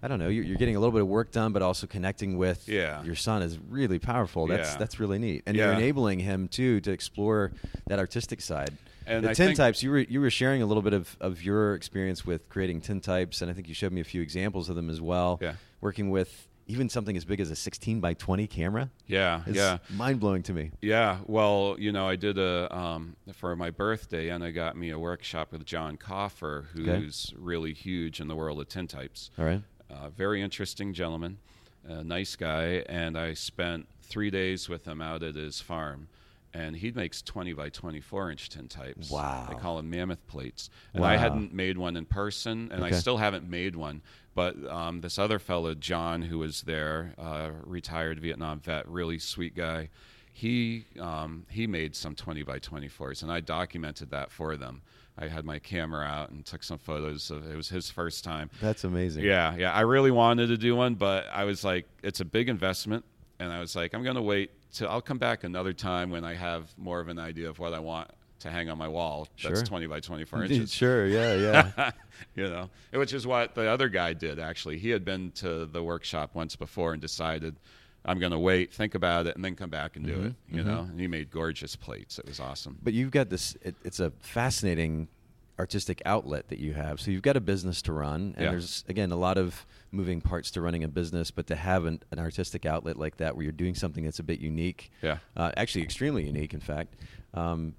I 0.00 0.06
don't 0.06 0.20
know, 0.20 0.28
you're, 0.28 0.44
you're 0.44 0.56
getting 0.56 0.76
a 0.76 0.78
little 0.78 0.92
bit 0.92 1.00
of 1.00 1.08
work 1.08 1.32
done, 1.32 1.52
but 1.52 1.60
also 1.60 1.88
connecting 1.88 2.38
with 2.38 2.68
Yeah. 2.68 3.02
your 3.02 3.16
son 3.16 3.42
is 3.42 3.58
really 3.68 3.98
powerful. 3.98 4.46
That's 4.46 4.72
Yeah. 4.72 4.78
that's 4.78 5.00
really 5.00 5.18
neat, 5.18 5.42
and 5.46 5.56
you're 5.56 5.72
enabling 5.72 6.20
him 6.20 6.46
too 6.48 6.80
to 6.82 6.92
explore 6.92 7.50
that 7.88 7.98
artistic 7.98 8.40
side. 8.40 8.76
And 9.08 9.24
the 9.24 9.30
I 9.30 9.34
tin 9.34 9.46
think- 9.46 9.56
types, 9.56 9.82
you 9.82 9.90
were 9.90 9.98
you 10.00 10.20
were 10.20 10.30
sharing 10.30 10.62
a 10.62 10.66
little 10.66 10.82
bit 10.82 10.92
of, 10.92 11.16
of 11.20 11.42
your 11.42 11.74
experience 11.74 12.26
with 12.26 12.48
creating 12.48 12.80
tin 12.82 13.00
types, 13.00 13.40
and 13.42 13.50
I 13.50 13.54
think 13.54 13.68
you 13.68 13.74
showed 13.74 13.92
me 13.92 14.00
a 14.00 14.04
few 14.04 14.20
examples 14.22 14.68
of 14.68 14.76
them 14.76 14.90
as 14.90 15.00
well. 15.00 15.38
Yeah. 15.42 15.54
working 15.80 16.10
with 16.10 16.44
even 16.70 16.90
something 16.90 17.16
as 17.16 17.24
big 17.24 17.40
as 17.40 17.50
a 17.50 17.56
16 17.56 17.98
by 18.00 18.12
20 18.12 18.46
camera. 18.46 18.90
Yeah, 19.06 19.40
yeah. 19.50 19.78
mind 19.88 20.20
blowing 20.20 20.42
to 20.42 20.52
me. 20.52 20.70
Yeah, 20.82 21.20
well, 21.26 21.76
you 21.78 21.92
know, 21.92 22.06
I 22.06 22.16
did 22.16 22.36
a 22.36 22.68
um, 22.76 23.16
for 23.32 23.56
my 23.56 23.70
birthday, 23.70 24.28
and 24.28 24.44
I 24.44 24.50
got 24.50 24.76
me 24.76 24.90
a 24.90 24.98
workshop 24.98 25.52
with 25.52 25.64
John 25.64 25.96
Coffer, 25.96 26.66
Okay. 26.78 27.00
who's 27.00 27.32
really 27.38 27.72
huge 27.72 28.20
in 28.20 28.28
the 28.28 28.36
world 28.36 28.60
of 28.60 28.68
tintypes. 28.68 29.30
All 29.38 29.46
right. 29.46 29.62
uh, 29.90 30.10
very 30.10 30.42
interesting 30.42 30.92
gentleman, 30.92 31.38
a 31.86 32.04
nice 32.04 32.36
guy, 32.36 32.84
and 32.86 33.16
I 33.16 33.32
spent 33.32 33.88
three 34.02 34.30
days 34.30 34.68
with 34.68 34.86
him 34.86 35.00
out 35.00 35.22
at 35.22 35.36
his 35.36 35.62
farm. 35.62 36.08
And 36.54 36.74
he 36.74 36.90
makes 36.90 37.20
20 37.22 37.52
by 37.52 37.68
24 37.68 38.30
inch 38.30 38.48
tintypes. 38.48 39.10
Wow. 39.10 39.46
They 39.50 39.54
call 39.56 39.76
them 39.76 39.90
mammoth 39.90 40.26
plates. 40.26 40.70
And 40.94 41.02
Wow. 41.02 41.10
I 41.10 41.16
hadn't 41.16 41.52
made 41.52 41.76
one 41.76 41.96
in 41.96 42.06
person, 42.06 42.70
and 42.72 42.82
I 42.84 42.90
still 42.92 43.18
haven't 43.18 43.48
made 43.48 43.76
one. 43.76 44.00
But 44.34 44.56
um, 44.68 45.00
this 45.02 45.18
other 45.18 45.38
fellow, 45.38 45.74
John, 45.74 46.22
who 46.22 46.38
was 46.38 46.62
there, 46.62 47.12
uh, 47.18 47.50
retired 47.64 48.20
Vietnam 48.20 48.60
vet, 48.60 48.88
really 48.88 49.18
sweet 49.18 49.54
guy, 49.54 49.90
he, 50.32 50.84
um, 51.00 51.44
he 51.50 51.66
made 51.66 51.96
some 51.96 52.14
20 52.14 52.44
by 52.44 52.58
24s, 52.60 53.22
and 53.22 53.32
I 53.32 53.40
documented 53.40 54.10
that 54.10 54.30
for 54.30 54.56
them. 54.56 54.82
I 55.18 55.26
had 55.26 55.44
my 55.44 55.58
camera 55.58 56.06
out 56.06 56.30
and 56.30 56.46
took 56.46 56.62
some 56.62 56.78
photos 56.78 57.32
of 57.32 57.50
it. 57.50 57.56
was 57.56 57.68
his 57.68 57.90
first 57.90 58.22
time. 58.22 58.50
That's 58.60 58.84
amazing. 58.84 59.24
Yeah, 59.24 59.56
yeah. 59.56 59.72
I 59.72 59.80
really 59.80 60.12
wanted 60.12 60.46
to 60.46 60.56
do 60.56 60.76
one, 60.76 60.94
but 60.94 61.26
I 61.32 61.42
was 61.44 61.64
like, 61.64 61.86
it's 62.04 62.20
a 62.20 62.24
big 62.24 62.48
investment, 62.48 63.04
and 63.40 63.52
I 63.52 63.58
was 63.58 63.74
like, 63.74 63.94
I'm 63.94 64.04
going 64.04 64.14
to 64.14 64.22
wait 64.22 64.52
till 64.72 64.88
I'll 64.88 65.00
come 65.00 65.18
back 65.18 65.44
another 65.44 65.72
time 65.72 66.10
when 66.10 66.24
I 66.24 66.34
have 66.34 66.72
more 66.76 67.00
of 67.00 67.08
an 67.08 67.18
idea 67.18 67.48
of 67.48 67.58
what 67.58 67.72
I 67.72 67.78
want 67.80 68.10
to 68.40 68.50
hang 68.50 68.70
on 68.70 68.78
my 68.78 68.88
wall. 68.88 69.28
Sure. 69.36 69.52
That's 69.52 69.68
20 69.68 69.86
by 69.86 70.00
24 70.00 70.44
inches. 70.44 70.72
Sure. 70.72 71.06
Yeah. 71.06 71.28
Yeah. 71.76 71.90
you 72.34 72.48
know, 72.48 72.68
which 72.92 73.12
is 73.12 73.26
what 73.26 73.54
the 73.54 73.68
other 73.68 73.88
guy 73.88 74.12
did. 74.12 74.38
Actually, 74.38 74.78
he 74.78 74.90
had 74.90 75.04
been 75.04 75.30
to 75.32 75.66
the 75.66 75.82
workshop 75.82 76.34
once 76.34 76.56
before 76.56 76.92
and 76.92 77.00
decided. 77.00 77.56
I'm 78.04 78.18
going 78.18 78.32
to 78.32 78.38
wait, 78.38 78.72
think 78.72 78.94
about 78.94 79.26
it, 79.26 79.34
and 79.36 79.44
then 79.44 79.54
come 79.54 79.70
back 79.70 79.96
and 79.96 80.06
do 80.06 80.14
mm-hmm, 80.14 80.26
it. 80.26 80.34
You 80.50 80.60
mm-hmm. 80.60 80.68
know, 80.68 80.80
and 80.80 80.98
he 80.98 81.08
made 81.08 81.30
gorgeous 81.30 81.76
plates. 81.76 82.18
It 82.18 82.26
was 82.26 82.40
awesome. 82.40 82.78
But 82.82 82.94
you've 82.94 83.10
got 83.10 83.28
this. 83.28 83.56
It, 83.60 83.74
it's 83.84 84.00
a 84.00 84.12
fascinating 84.20 85.08
artistic 85.58 86.00
outlet 86.06 86.48
that 86.48 86.58
you 86.58 86.72
have. 86.74 87.00
So 87.00 87.10
you've 87.10 87.22
got 87.22 87.36
a 87.36 87.40
business 87.40 87.82
to 87.82 87.92
run, 87.92 88.34
and 88.36 88.44
Yeah. 88.44 88.50
there's 88.52 88.84
again 88.88 89.10
a 89.12 89.16
lot 89.16 89.38
of 89.38 89.66
moving 89.90 90.20
parts 90.20 90.50
to 90.52 90.60
running 90.60 90.84
a 90.84 90.88
business. 90.88 91.30
But 91.30 91.46
to 91.48 91.56
have 91.56 91.84
an, 91.84 92.00
an 92.10 92.18
artistic 92.18 92.64
outlet 92.66 92.96
like 92.96 93.16
that, 93.18 93.34
where 93.36 93.42
you're 93.42 93.52
doing 93.52 93.74
something 93.74 94.04
that's 94.04 94.18
a 94.18 94.22
bit 94.22 94.38
unique, 94.40 94.90
Yeah. 95.02 95.18
uh, 95.36 95.52
actually 95.56 95.82
extremely 95.82 96.24
unique, 96.26 96.54
in 96.54 96.60
fact, 96.60 96.94
um, 97.34 97.74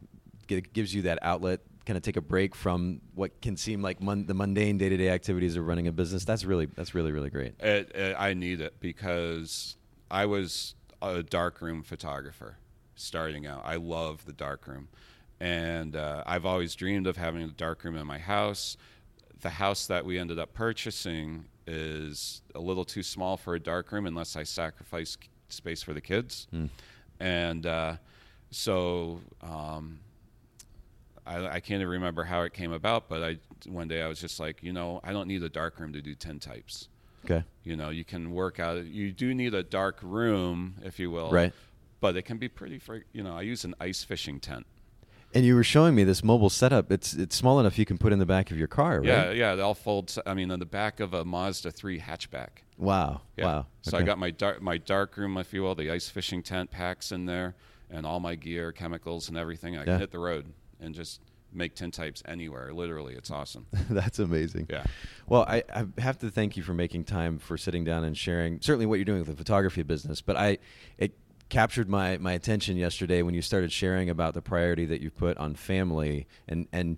it 0.50 0.74
gives 0.74 0.94
you 0.94 1.04
that 1.04 1.20
outlet. 1.22 1.62
Kind 1.86 1.98
of 1.98 2.04
take 2.04 2.18
a 2.18 2.22
break 2.22 2.54
from 2.54 3.02
what 3.16 3.42
can 3.42 3.58
seem 3.58 3.82
like 3.82 4.00
mun- 4.02 4.28
the 4.28 4.34
mundane 4.36 4.78
day-to-day 4.78 5.10
activities 5.10 5.56
of 5.56 5.66
running 5.66 5.88
a 5.88 5.92
business. 5.92 6.24
That's 6.26 6.46
really 6.46 6.66
that's 6.68 6.94
really 6.94 7.12
really 7.12 7.30
great. 7.32 7.54
It, 7.60 7.96
it, 7.96 8.16
I 8.20 8.34
need 8.36 8.62
it 8.62 8.80
because 8.80 9.76
I 10.12 10.26
was 10.28 10.76
a 11.02 11.24
darkroom 11.24 11.82
photographer 11.82 12.58
starting 12.96 13.48
out. 13.48 13.62
I 13.66 13.78
love 13.78 14.26
the 14.26 14.34
darkroom, 14.34 14.90
and 15.40 15.96
uh, 15.96 16.24
I've 16.26 16.46
always 16.46 16.76
dreamed 16.76 17.08
of 17.08 17.18
having 17.18 17.42
a 17.42 17.48
dark 17.48 17.84
room 17.84 17.96
in 17.96 18.06
my 18.06 18.20
house. 18.20 18.78
The 19.42 19.50
house 19.50 19.88
that 19.88 20.06
we 20.06 20.20
ended 20.20 20.40
up 20.40 20.54
purchasing 20.54 21.46
is 21.66 22.42
a 22.56 22.60
little 22.60 22.84
too 22.86 23.04
small 23.04 23.38
for 23.38 23.56
a 23.56 23.60
dark 23.60 23.92
room 23.92 24.06
unless 24.06 24.36
I 24.36 24.44
sacrifice 24.44 25.18
space 25.50 25.82
for 25.82 25.94
the 25.94 26.02
kids, 26.02 26.48
and 27.20 27.66
uh, 27.66 27.96
so. 28.52 29.22
Um, 29.42 30.00
I, 31.26 31.46
I 31.46 31.60
can't 31.60 31.82
even 31.82 31.90
remember 31.90 32.24
how 32.24 32.42
it 32.42 32.54
came 32.54 32.72
about, 32.72 33.08
but 33.08 33.22
I 33.22 33.38
one 33.68 33.88
day 33.88 34.02
I 34.02 34.08
was 34.08 34.20
just 34.20 34.40
like, 34.40 34.64
you 34.64 34.74
know, 34.74 35.00
I 35.04 35.14
don't 35.14 35.28
need 35.28 35.44
a 35.44 35.50
dark 35.50 35.80
room 35.80 35.94
to 35.94 36.02
do 36.02 36.16
tin 36.16 36.40
types. 36.40 36.88
Okay. 37.26 37.44
You 37.64 37.76
know, 37.76 37.90
you 37.90 38.04
can 38.04 38.32
work 38.32 38.60
out. 38.60 38.84
You 38.86 39.12
do 39.12 39.36
need 39.36 39.54
a 39.54 39.62
dark 39.62 40.00
room, 40.02 40.76
if 40.84 41.00
you 41.00 41.12
will. 41.12 41.30
Right. 41.30 41.54
But 42.02 42.16
it 42.16 42.24
can 42.24 42.38
be 42.38 42.48
pretty. 42.48 42.80
Fr- 42.80 43.06
you 43.14 43.22
know, 43.22 43.36
I 43.38 43.42
use 43.42 43.64
an 43.64 43.76
ice 43.80 44.04
fishing 44.04 44.40
tent. 44.40 44.66
And 45.34 45.46
you 45.46 45.54
were 45.56 45.64
showing 45.64 45.94
me 45.96 46.04
this 46.04 46.24
mobile 46.24 46.50
setup. 46.50 46.92
It's 46.92 47.14
it's 47.14 47.36
small 47.36 47.60
enough 47.60 47.78
you 47.78 47.86
can 47.86 47.98
put 47.98 48.12
in 48.14 48.20
the 48.20 48.26
back 48.26 48.50
of 48.52 48.58
your 48.58 48.68
car, 48.68 49.00
right? 49.00 49.08
Yeah, 49.08 49.32
yeah. 49.32 49.54
It 49.54 49.60
all 49.60 49.76
folds. 49.76 50.18
I 50.26 50.34
mean, 50.34 50.50
on 50.52 50.60
the 50.60 50.66
back 50.66 51.00
of 51.00 51.14
a 51.14 51.24
Mazda 51.24 51.72
three 51.72 52.00
hatchback. 52.00 52.64
Wow. 52.78 53.22
Yeah. 53.38 53.46
Wow. 53.46 53.66
So 53.82 53.98
I 53.98 54.02
got 54.04 54.18
my 54.18 54.32
dark 54.32 54.62
my 54.62 54.78
dark 54.78 55.18
room, 55.18 55.38
if 55.38 55.54
you 55.54 55.62
will, 55.62 55.76
the 55.76 55.92
ice 55.92 56.10
fishing 56.10 56.42
tent 56.42 56.72
packs 56.72 57.12
in 57.12 57.26
there, 57.26 57.56
and 57.92 58.06
all 58.08 58.20
my 58.20 58.36
gear, 58.36 58.72
chemicals, 58.72 59.30
and 59.30 59.38
everything. 59.38 59.76
I 59.78 59.82
Yeah. 59.82 59.86
can 59.86 60.00
hit 60.00 60.12
the 60.12 60.20
road 60.20 60.52
and 60.80 60.96
just 60.96 61.22
make 61.52 61.76
tin 61.76 61.92
types 61.92 62.22
anywhere. 62.26 62.72
Literally, 62.74 63.16
it's 63.16 63.30
awesome. 63.32 63.66
That's 63.90 64.20
amazing. 64.20 64.68
Yeah. 64.70 64.84
Well, 65.28 65.46
I, 65.48 65.64
I 65.74 65.86
have 66.00 66.18
to 66.20 66.30
thank 66.30 66.58
you 66.58 66.64
for 66.64 66.74
making 66.74 67.04
time 67.06 67.38
for 67.40 67.58
sitting 67.58 67.84
down 67.84 68.04
and 68.04 68.16
sharing 68.18 68.62
certainly 68.62 68.86
what 68.86 68.96
you're 68.96 69.06
doing 69.06 69.20
with 69.20 69.28
the 69.30 69.36
photography 69.36 69.82
business. 69.84 70.22
But 70.22 70.38
I, 70.38 70.58
it 71.00 71.14
captured 71.50 71.90
my, 71.90 72.18
my 72.20 72.34
attention 72.34 72.78
yesterday 72.78 73.22
when 73.24 73.34
you 73.34 73.42
started 73.42 73.72
sharing 73.72 74.10
about 74.10 74.34
the 74.34 74.42
priority 74.42 74.86
that 74.86 75.02
you 75.02 75.10
put 75.10 75.38
on 75.38 75.56
family 75.56 76.28
and 76.48 76.68
and 76.72 76.98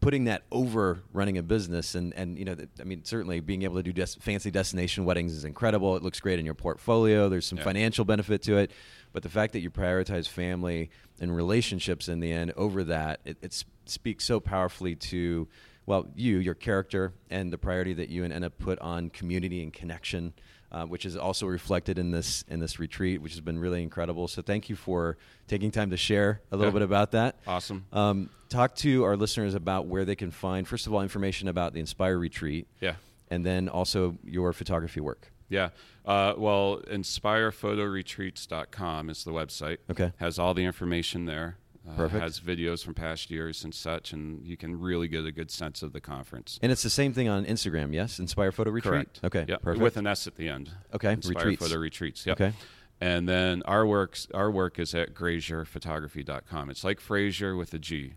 putting 0.00 0.24
that 0.24 0.42
over 0.52 1.00
running 1.12 1.38
a 1.38 1.42
business 1.42 1.94
and 1.94 2.12
and 2.14 2.38
you 2.38 2.44
know 2.44 2.54
I 2.78 2.84
mean 2.84 3.02
certainly 3.04 3.40
being 3.40 3.62
able 3.62 3.76
to 3.76 3.82
do 3.82 3.92
des- 3.92 4.20
fancy 4.20 4.50
destination 4.50 5.04
weddings 5.04 5.32
is 5.32 5.44
incredible. 5.44 5.96
It 5.96 6.02
looks 6.02 6.20
great 6.20 6.38
in 6.38 6.44
your 6.44 6.54
portfolio. 6.54 7.28
There's 7.28 7.46
some 7.46 7.58
Yeah. 7.58 7.64
financial 7.64 8.04
benefit 8.04 8.42
to 8.42 8.58
it, 8.58 8.70
but 9.12 9.22
the 9.22 9.28
fact 9.30 9.52
that 9.54 9.60
you 9.60 9.70
prioritize 9.70 10.28
family 10.28 10.90
and 11.18 11.34
relationships 11.34 12.08
in 12.08 12.20
the 12.20 12.30
end 12.30 12.52
over 12.56 12.84
that 12.84 13.20
it, 13.24 13.38
it 13.40 13.64
speaks 13.86 14.24
so 14.24 14.38
powerfully 14.38 14.94
to 14.94 15.48
well 15.86 16.06
you 16.14 16.36
your 16.38 16.54
character 16.54 17.14
and 17.30 17.52
the 17.52 17.58
priority 17.58 17.94
that 17.94 18.08
you 18.10 18.22
and 18.24 18.32
Enna 18.32 18.50
put 18.50 18.78
on 18.80 19.10
community 19.10 19.62
and 19.62 19.72
connection. 19.72 20.32
Uh, 20.72 20.84
which 20.84 21.06
is 21.06 21.16
also 21.16 21.46
reflected 21.46 21.96
in 21.96 22.10
this 22.10 22.44
in 22.48 22.58
this 22.58 22.80
retreat, 22.80 23.22
which 23.22 23.30
has 23.32 23.40
been 23.40 23.56
really 23.56 23.84
incredible. 23.84 24.26
So 24.26 24.42
thank 24.42 24.68
you 24.68 24.74
for 24.74 25.16
taking 25.46 25.70
time 25.70 25.90
to 25.90 25.96
share 25.96 26.40
a 26.50 26.56
little 26.56 26.72
Yeah. 26.72 26.80
bit 26.80 26.82
about 26.82 27.12
that. 27.12 27.36
Awesome. 27.46 27.84
Um, 27.92 28.30
talk 28.48 28.74
to 28.76 29.04
our 29.04 29.16
listeners 29.16 29.54
about 29.54 29.86
where 29.86 30.04
they 30.04 30.16
can 30.16 30.32
find, 30.32 30.66
first 30.66 30.88
of 30.88 30.92
all, 30.92 31.02
information 31.02 31.46
about 31.46 31.72
the 31.72 31.78
Inspire 31.78 32.18
Retreat, 32.18 32.66
Yeah. 32.80 32.96
and 33.30 33.46
then 33.46 33.68
also 33.68 34.18
your 34.24 34.52
photography 34.52 34.98
work. 35.00 35.30
Yeah. 35.48 35.68
Uh, 36.04 36.34
well, 36.36 36.82
inspirephotoretreats.com 36.90 39.10
is 39.10 39.24
the 39.24 39.32
website. 39.32 39.78
Okay. 39.90 40.12
Has 40.16 40.38
all 40.38 40.54
the 40.54 40.64
information 40.64 41.26
there. 41.26 41.56
Uh. 41.88 42.08
Has 42.08 42.40
videos 42.40 42.84
from 42.84 42.94
past 42.94 43.30
years 43.30 43.62
and 43.64 43.74
such, 43.74 44.12
and 44.12 44.44
you 44.46 44.56
can 44.56 44.78
really 44.80 45.08
get 45.08 45.24
a 45.24 45.32
good 45.32 45.50
sense 45.50 45.82
of 45.82 45.92
the 45.92 46.00
conference. 46.00 46.58
And 46.62 46.72
it's 46.72 46.82
the 46.82 46.90
same 46.90 47.12
thing 47.12 47.28
on 47.28 47.44
Instagram, 47.44 47.92
yes? 47.94 48.18
Inspire 48.18 48.50
Photo 48.52 48.70
Retreat? 48.70 48.92
Correct. 48.92 49.20
Okay, 49.24 49.44
Yeah. 49.48 49.56
perfect. 49.56 49.82
With 49.82 49.96
an 49.96 50.06
S 50.06 50.26
at 50.26 50.36
the 50.36 50.48
end. 50.48 50.70
Okay, 50.94 51.12
Inspire 51.12 51.34
retreats. 51.44 51.62
Photo 51.62 51.78
Retreats. 51.80 52.26
Yep. 52.26 52.40
Okay. 52.40 52.52
And 52.98 53.28
then 53.28 53.62
our 53.66 53.86
works, 53.86 54.26
our 54.32 54.50
work 54.50 54.78
is 54.78 54.94
at 54.94 55.12
grazierphotography.com. 55.14 56.70
It's 56.70 56.82
like 56.82 56.98
Frazier 57.00 57.54
with 57.54 57.74
a 57.74 57.78
G. 57.78 58.14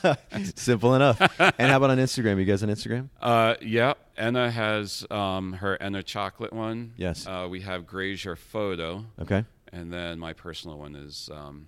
Simple 0.56 0.94
enough. 0.94 1.20
and 1.38 1.70
how 1.70 1.76
about 1.76 1.90
on 1.90 1.98
Instagram? 1.98 2.38
You 2.38 2.44
guys 2.44 2.62
on 2.62 2.68
Instagram? 2.70 3.08
Uh, 3.20 3.54
yeah, 3.60 3.94
Enna 4.16 4.50
has 4.50 5.06
um, 5.10 5.52
her 5.54 5.80
Enna 5.80 6.02
chocolate 6.02 6.52
one. 6.52 6.92
Yes. 6.96 7.26
Uh, 7.26 7.46
we 7.50 7.60
have 7.60 7.86
Grazier 7.86 8.36
photo, 8.36 9.04
Okay. 9.20 9.44
and 9.72 9.92
then 9.92 10.18
my 10.18 10.32
personal 10.32 10.78
one 10.78 10.96
is 10.96 11.28
um, 11.32 11.66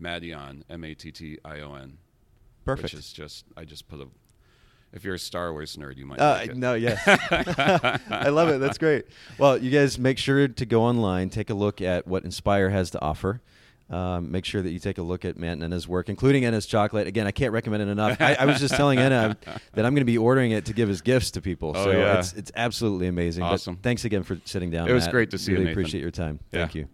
Mattion, 0.00 0.64
M 0.68 0.84
A 0.84 0.94
T 0.94 1.12
T 1.12 1.38
I 1.44 1.60
O 1.60 1.74
N. 1.74 1.98
Perfect. 2.64 2.84
Which 2.84 2.94
is 2.94 3.12
just 3.12 3.44
I 3.56 3.64
just 3.64 3.88
put 3.88 4.00
a. 4.00 4.06
If 4.92 5.04
you're 5.04 5.14
a 5.14 5.18
Star 5.18 5.52
Wars 5.52 5.76
nerd, 5.76 5.96
you 5.98 6.06
might. 6.06 6.18
Uh, 6.18 6.38
like 6.40 6.50
it. 6.50 6.56
no, 6.56 6.74
yes. 6.74 7.00
I 8.10 8.28
love 8.28 8.48
it. 8.48 8.58
That's 8.58 8.76
great. 8.78 9.06
Well, 9.38 9.56
you 9.56 9.70
guys 9.70 9.98
make 9.98 10.18
sure 10.18 10.48
to 10.48 10.66
go 10.66 10.82
online, 10.82 11.30
take 11.30 11.48
a 11.48 11.54
look 11.54 11.80
at 11.80 12.08
what 12.08 12.24
Inspire 12.24 12.70
has 12.70 12.90
to 12.90 13.00
offer. 13.00 13.40
Um, 13.88 14.30
make 14.30 14.44
sure 14.44 14.62
that 14.62 14.70
you 14.70 14.78
take 14.78 14.98
a 14.98 15.02
look 15.02 15.24
at 15.24 15.36
Matt 15.36 15.54
and 15.54 15.64
Enna's 15.64 15.88
work, 15.88 16.08
including 16.08 16.44
Enna's 16.44 16.64
chocolate. 16.64 17.08
Again, 17.08 17.26
I 17.26 17.32
can't 17.32 17.52
recommend 17.52 17.82
it 17.82 17.88
enough. 17.88 18.20
I, 18.20 18.34
I 18.38 18.44
was 18.44 18.60
just 18.60 18.74
telling 18.74 19.00
Enna 19.00 19.36
that 19.44 19.84
I'm 19.84 19.94
going 19.94 19.96
to 19.96 20.04
be 20.04 20.16
ordering 20.16 20.52
it 20.52 20.66
to 20.66 20.72
give 20.72 20.88
as 20.88 21.00
gifts 21.00 21.32
to 21.32 21.40
people. 21.40 21.72
Oh, 21.74 21.84
so 21.84 21.90
yeah. 21.90 22.18
it's, 22.20 22.32
it's 22.34 22.52
absolutely 22.54 23.08
amazing. 23.08 23.42
But 23.42 23.54
Awesome. 23.54 23.76
thanks 23.76 24.04
again 24.04 24.22
for 24.22 24.40
sitting 24.44 24.70
down. 24.70 24.88
It 24.88 24.92
was 24.92 25.04
Matt. 25.06 25.12
great 25.12 25.30
to 25.32 25.38
see 25.38 25.52
you, 25.52 25.58
really 25.58 25.72
appreciate 25.72 26.02
your 26.02 26.12
time. 26.12 26.38
Yeah. 26.52 26.60
Thank 26.60 26.76
you. 26.76 26.88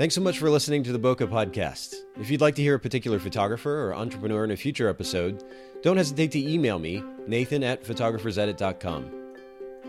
Thanks 0.00 0.14
so 0.14 0.22
much 0.22 0.38
for 0.38 0.48
listening 0.48 0.82
to 0.84 0.92
the 0.92 0.98
Boca 0.98 1.26
Podcast. 1.26 1.94
If 2.18 2.30
you'd 2.30 2.40
like 2.40 2.54
to 2.54 2.62
hear 2.62 2.74
a 2.74 2.80
particular 2.80 3.18
photographer 3.18 3.86
or 3.86 3.94
entrepreneur 3.94 4.44
in 4.44 4.50
a 4.50 4.56
future 4.56 4.88
episode, 4.88 5.44
don't 5.82 5.98
hesitate 5.98 6.32
to 6.32 6.38
email 6.38 6.78
me, 6.78 7.04
nathan 7.26 7.62
at 7.62 7.84
photographersedit.com. 7.84 9.10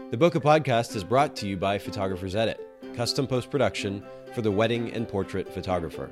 The 0.10 0.18
Boca 0.18 0.42
Podcast 0.42 0.98
is 0.98 1.06
brought 1.06 1.34
to 1.38 1.48
you 1.48 1.56
by 1.56 1.78
Photographers 1.78 2.36
Edit, 2.36 2.60
custom 2.94 3.26
post 3.26 3.50
production 3.50 4.04
for 4.36 4.42
the 4.42 4.52
wedding 4.52 4.92
and 4.92 5.08
portrait 5.08 5.48
photographer. 5.48 6.12